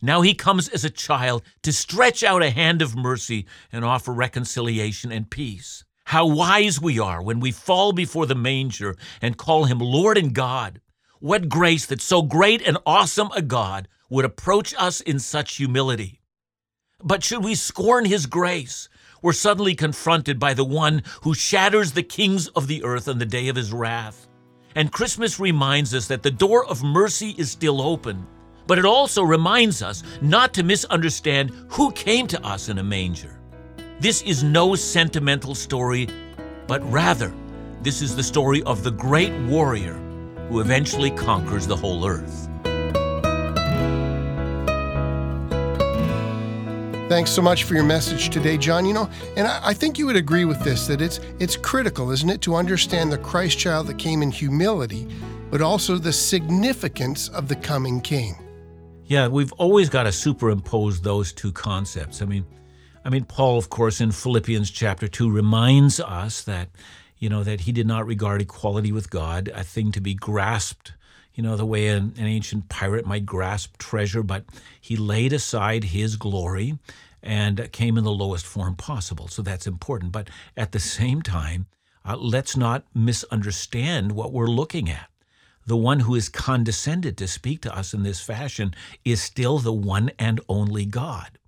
Now 0.00 0.22
he 0.22 0.34
comes 0.34 0.68
as 0.68 0.84
a 0.84 0.90
child 0.90 1.42
to 1.62 1.72
stretch 1.72 2.24
out 2.24 2.42
a 2.42 2.50
hand 2.50 2.82
of 2.82 2.96
mercy 2.96 3.46
and 3.70 3.84
offer 3.84 4.12
reconciliation 4.12 5.12
and 5.12 5.30
peace. 5.30 5.84
How 6.06 6.26
wise 6.26 6.80
we 6.80 6.98
are 6.98 7.22
when 7.22 7.38
we 7.38 7.52
fall 7.52 7.92
before 7.92 8.26
the 8.26 8.34
manger 8.34 8.96
and 9.20 9.36
call 9.36 9.64
him 9.64 9.78
Lord 9.78 10.18
and 10.18 10.34
God. 10.34 10.80
What 11.20 11.48
grace 11.48 11.86
that 11.86 12.00
so 12.00 12.22
great 12.22 12.60
and 12.66 12.78
awesome 12.84 13.30
a 13.36 13.42
God 13.42 13.86
would 14.12 14.26
approach 14.26 14.74
us 14.76 15.00
in 15.00 15.18
such 15.18 15.56
humility. 15.56 16.20
But 17.02 17.24
should 17.24 17.42
we 17.42 17.54
scorn 17.54 18.04
his 18.04 18.26
grace, 18.26 18.90
we're 19.22 19.32
suddenly 19.32 19.74
confronted 19.74 20.38
by 20.38 20.52
the 20.52 20.66
one 20.66 21.02
who 21.22 21.32
shatters 21.32 21.92
the 21.92 22.02
kings 22.02 22.46
of 22.48 22.66
the 22.66 22.84
earth 22.84 23.08
on 23.08 23.18
the 23.18 23.24
day 23.24 23.48
of 23.48 23.56
his 23.56 23.72
wrath. 23.72 24.28
And 24.74 24.92
Christmas 24.92 25.40
reminds 25.40 25.94
us 25.94 26.08
that 26.08 26.22
the 26.22 26.30
door 26.30 26.66
of 26.66 26.82
mercy 26.82 27.34
is 27.38 27.50
still 27.50 27.80
open, 27.80 28.26
but 28.66 28.78
it 28.78 28.84
also 28.84 29.22
reminds 29.22 29.82
us 29.82 30.02
not 30.20 30.52
to 30.54 30.62
misunderstand 30.62 31.50
who 31.70 31.90
came 31.92 32.26
to 32.26 32.46
us 32.46 32.68
in 32.68 32.80
a 32.80 32.84
manger. 32.84 33.40
This 33.98 34.20
is 34.22 34.44
no 34.44 34.74
sentimental 34.74 35.54
story, 35.54 36.06
but 36.66 36.82
rather, 36.92 37.32
this 37.80 38.02
is 38.02 38.14
the 38.14 38.22
story 38.22 38.62
of 38.64 38.84
the 38.84 38.92
great 38.92 39.32
warrior 39.46 39.94
who 40.50 40.60
eventually 40.60 41.10
conquers 41.10 41.66
the 41.66 41.76
whole 41.76 42.06
earth. 42.06 42.50
Thanks 47.12 47.30
so 47.30 47.42
much 47.42 47.64
for 47.64 47.74
your 47.74 47.84
message 47.84 48.30
today, 48.30 48.56
John. 48.56 48.86
You 48.86 48.94
know, 48.94 49.10
and 49.36 49.46
I, 49.46 49.60
I, 49.62 49.74
think 49.74 49.98
you 49.98 50.06
would 50.06 50.16
agree 50.16 50.46
with 50.46 50.64
this 50.64 50.86
that 50.86 51.02
it's 51.02 51.20
it's 51.38 51.58
critical, 51.58 52.10
isn't 52.10 52.30
it, 52.30 52.40
to 52.40 52.54
understand 52.54 53.12
the 53.12 53.18
Christ 53.18 53.58
child 53.58 53.88
that 53.88 53.98
came 53.98 54.22
in 54.22 54.30
humility, 54.30 55.06
but 55.50 55.60
also 55.60 55.98
the 55.98 56.10
significance 56.10 57.28
of 57.28 57.48
the 57.48 57.56
coming 57.56 58.00
King. 58.00 58.34
Yeah, 59.04 59.28
we've 59.28 59.52
always 59.58 59.90
got 59.90 60.04
to 60.04 60.10
superimpose 60.10 61.02
those 61.02 61.34
two 61.34 61.52
concepts. 61.52 62.22
I 62.22 62.24
mean, 62.24 62.46
I 63.04 63.10
mean, 63.10 63.26
Paul, 63.26 63.58
of 63.58 63.68
course, 63.68 64.00
in 64.00 64.10
Philippians 64.10 64.70
chapter 64.70 65.06
two, 65.06 65.30
reminds 65.30 66.00
us 66.00 66.44
that, 66.44 66.70
you 67.18 67.28
know, 67.28 67.42
that 67.42 67.60
he 67.60 67.72
did 67.72 67.86
not 67.86 68.06
regard 68.06 68.40
equality 68.40 68.90
with 68.90 69.10
God 69.10 69.50
a 69.54 69.62
thing 69.62 69.92
to 69.92 70.00
be 70.00 70.14
grasped 70.14 70.94
you 71.34 71.42
know, 71.42 71.56
the 71.56 71.66
way 71.66 71.88
an, 71.88 72.14
an, 72.18 72.26
ancient 72.26 72.68
pirate 72.68 73.06
might 73.06 73.24
grasp 73.26 73.78
treasure, 73.78 74.22
but 74.22 74.44
he 74.80 74.96
laid 74.96 75.32
aside 75.32 75.84
his 75.84 76.16
glory 76.16 76.78
and 77.22 77.70
came 77.72 77.96
in 77.96 78.04
the 78.04 78.10
lowest 78.10 78.44
form 78.44 78.74
possible. 78.74 79.28
So 79.28 79.42
that's 79.42 79.66
important. 79.66 80.12
But 80.12 80.28
at 80.56 80.72
the 80.72 80.80
same 80.80 81.22
time, 81.22 81.66
uh, 82.04 82.16
let's 82.16 82.56
not 82.56 82.84
misunderstand 82.94 84.12
what 84.12 84.32
we're 84.32 84.46
looking 84.46 84.90
at. 84.90 85.08
The 85.64 85.76
one 85.76 86.00
who 86.00 86.16
is 86.16 86.28
condescended 86.28 87.16
to 87.18 87.28
speak 87.28 87.62
to 87.62 87.76
us 87.76 87.94
in 87.94 88.02
this 88.02 88.20
fashion 88.20 88.74
is 89.04 89.22
still 89.22 89.58
the 89.58 89.72
one 89.72 90.10
and 90.18 90.40
only 90.48 90.84
God. 90.84 91.38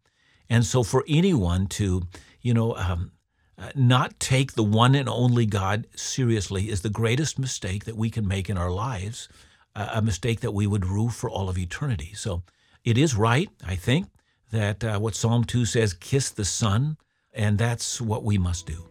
And 0.49 0.65
so 0.65 0.85
for 0.85 1.05
anyone 1.09 1.67
to, 1.69 2.03
you 2.41 2.55
know, 2.55 2.77
um, 2.77 3.11
uh, 3.59 3.71
not 3.75 4.19
take 4.21 4.53
the 4.53 4.63
one 4.63 4.95
and 4.95 5.09
only 5.09 5.47
God 5.47 5.87
seriously 5.97 6.71
is 6.71 6.83
the 6.83 6.91
greatest 6.91 7.39
mistake 7.39 7.85
that 7.85 7.97
we 7.97 8.11
can 8.11 8.27
make 8.27 8.49
in 8.49 8.59
our 8.59 8.71
lives 8.71 9.29
a 9.75 10.03
mistake 10.03 10.41
that 10.41 10.53
we 10.53 10.67
would 10.67 10.87
rue 10.87 11.09
for 11.09 11.29
all 11.29 11.49
of 11.49 11.59
eternity. 11.59 12.13
So 12.15 12.43
it 12.85 12.97
is 12.99 13.15
right, 13.15 13.49
I 13.67 13.75
think, 13.75 14.07
that 14.51 14.85
uh, 14.85 14.99
what 14.99 15.15
Psalm 15.15 15.45
2 15.45 15.65
says, 15.65 15.95
kiss 15.95 16.31
the 16.31 16.45
Son, 16.45 16.97
and 17.33 17.59
that's 17.59 18.01
what 18.01 18.23
we 18.23 18.39
must 18.39 18.67
do. 18.67 18.89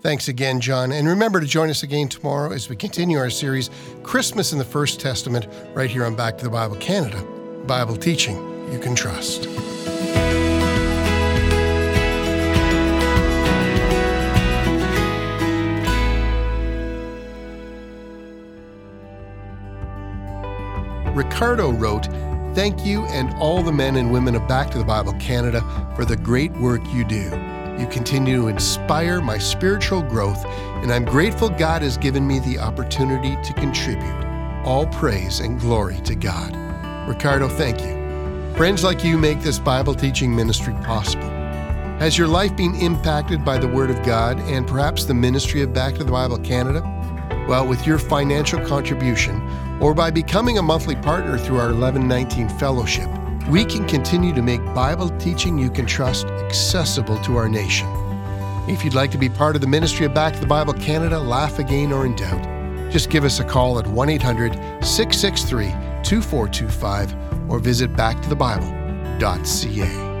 Thanks 0.00 0.26
again, 0.26 0.60
John. 0.60 0.90
And 0.90 1.06
remember 1.06 1.38
to 1.38 1.46
join 1.46 1.70
us 1.70 1.84
again 1.84 2.08
tomorrow 2.08 2.50
as 2.50 2.68
we 2.68 2.74
continue 2.74 3.18
our 3.18 3.30
series, 3.30 3.70
Christmas 4.02 4.52
in 4.52 4.58
the 4.58 4.64
First 4.64 4.98
Testament, 4.98 5.46
right 5.74 5.88
here 5.88 6.04
on 6.04 6.16
Back 6.16 6.36
to 6.38 6.44
the 6.44 6.50
Bible 6.50 6.76
Canada. 6.76 7.22
Bible 7.66 7.96
teaching 7.96 8.36
you 8.72 8.80
can 8.80 8.96
trust. 8.96 9.46
Ricardo 21.14 21.70
wrote, 21.70 22.06
Thank 22.54 22.84
you 22.84 23.02
and 23.06 23.32
all 23.34 23.62
the 23.62 23.72
men 23.72 23.96
and 23.96 24.12
women 24.12 24.34
of 24.34 24.46
Back 24.46 24.70
to 24.70 24.78
the 24.78 24.84
Bible 24.84 25.14
Canada 25.14 25.62
for 25.96 26.04
the 26.04 26.16
great 26.16 26.52
work 26.52 26.82
you 26.92 27.04
do. 27.04 27.30
You 27.78 27.86
continue 27.90 28.42
to 28.42 28.48
inspire 28.48 29.20
my 29.20 29.38
spiritual 29.38 30.02
growth, 30.02 30.44
and 30.46 30.92
I'm 30.92 31.04
grateful 31.04 31.48
God 31.48 31.82
has 31.82 31.96
given 31.96 32.26
me 32.26 32.38
the 32.40 32.58
opportunity 32.58 33.36
to 33.42 33.52
contribute. 33.54 34.62
All 34.64 34.86
praise 34.86 35.40
and 35.40 35.58
glory 35.58 36.00
to 36.02 36.14
God. 36.14 36.54
Ricardo, 37.08 37.48
thank 37.48 37.80
you. 37.80 38.02
Friends 38.56 38.84
like 38.84 39.02
you 39.02 39.16
make 39.16 39.40
this 39.40 39.58
Bible 39.58 39.94
teaching 39.94 40.34
ministry 40.36 40.74
possible. 40.84 41.28
Has 41.98 42.18
your 42.18 42.28
life 42.28 42.54
been 42.56 42.74
impacted 42.74 43.44
by 43.44 43.58
the 43.58 43.68
Word 43.68 43.90
of 43.90 44.02
God 44.04 44.38
and 44.40 44.66
perhaps 44.66 45.04
the 45.04 45.14
ministry 45.14 45.62
of 45.62 45.72
Back 45.72 45.94
to 45.94 46.04
the 46.04 46.12
Bible 46.12 46.38
Canada? 46.38 46.82
Well, 47.48 47.66
with 47.66 47.86
your 47.86 47.98
financial 47.98 48.64
contribution 48.64 49.42
or 49.80 49.94
by 49.94 50.10
becoming 50.10 50.58
a 50.58 50.62
monthly 50.62 50.96
partner 50.96 51.36
through 51.36 51.58
our 51.58 51.72
1119 51.72 52.48
Fellowship, 52.58 53.08
we 53.48 53.64
can 53.64 53.86
continue 53.86 54.32
to 54.32 54.42
make 54.42 54.64
Bible 54.74 55.10
teaching 55.18 55.58
you 55.58 55.70
can 55.70 55.84
trust 55.84 56.26
accessible 56.26 57.18
to 57.24 57.36
our 57.36 57.48
nation. 57.48 57.88
If 58.68 58.84
you'd 58.84 58.94
like 58.94 59.10
to 59.10 59.18
be 59.18 59.28
part 59.28 59.56
of 59.56 59.60
the 59.60 59.66
ministry 59.66 60.06
of 60.06 60.14
Back 60.14 60.34
to 60.34 60.40
the 60.40 60.46
Bible 60.46 60.74
Canada, 60.74 61.18
laugh 61.18 61.58
again 61.58 61.92
or 61.92 62.06
in 62.06 62.14
doubt, 62.14 62.92
just 62.92 63.10
give 63.10 63.24
us 63.24 63.40
a 63.40 63.44
call 63.44 63.80
at 63.80 63.86
1 63.88 64.08
800 64.08 64.52
663 64.84 65.70
2425 66.04 67.50
or 67.50 67.58
visit 67.58 67.92
backtothebible.ca. 67.94 70.11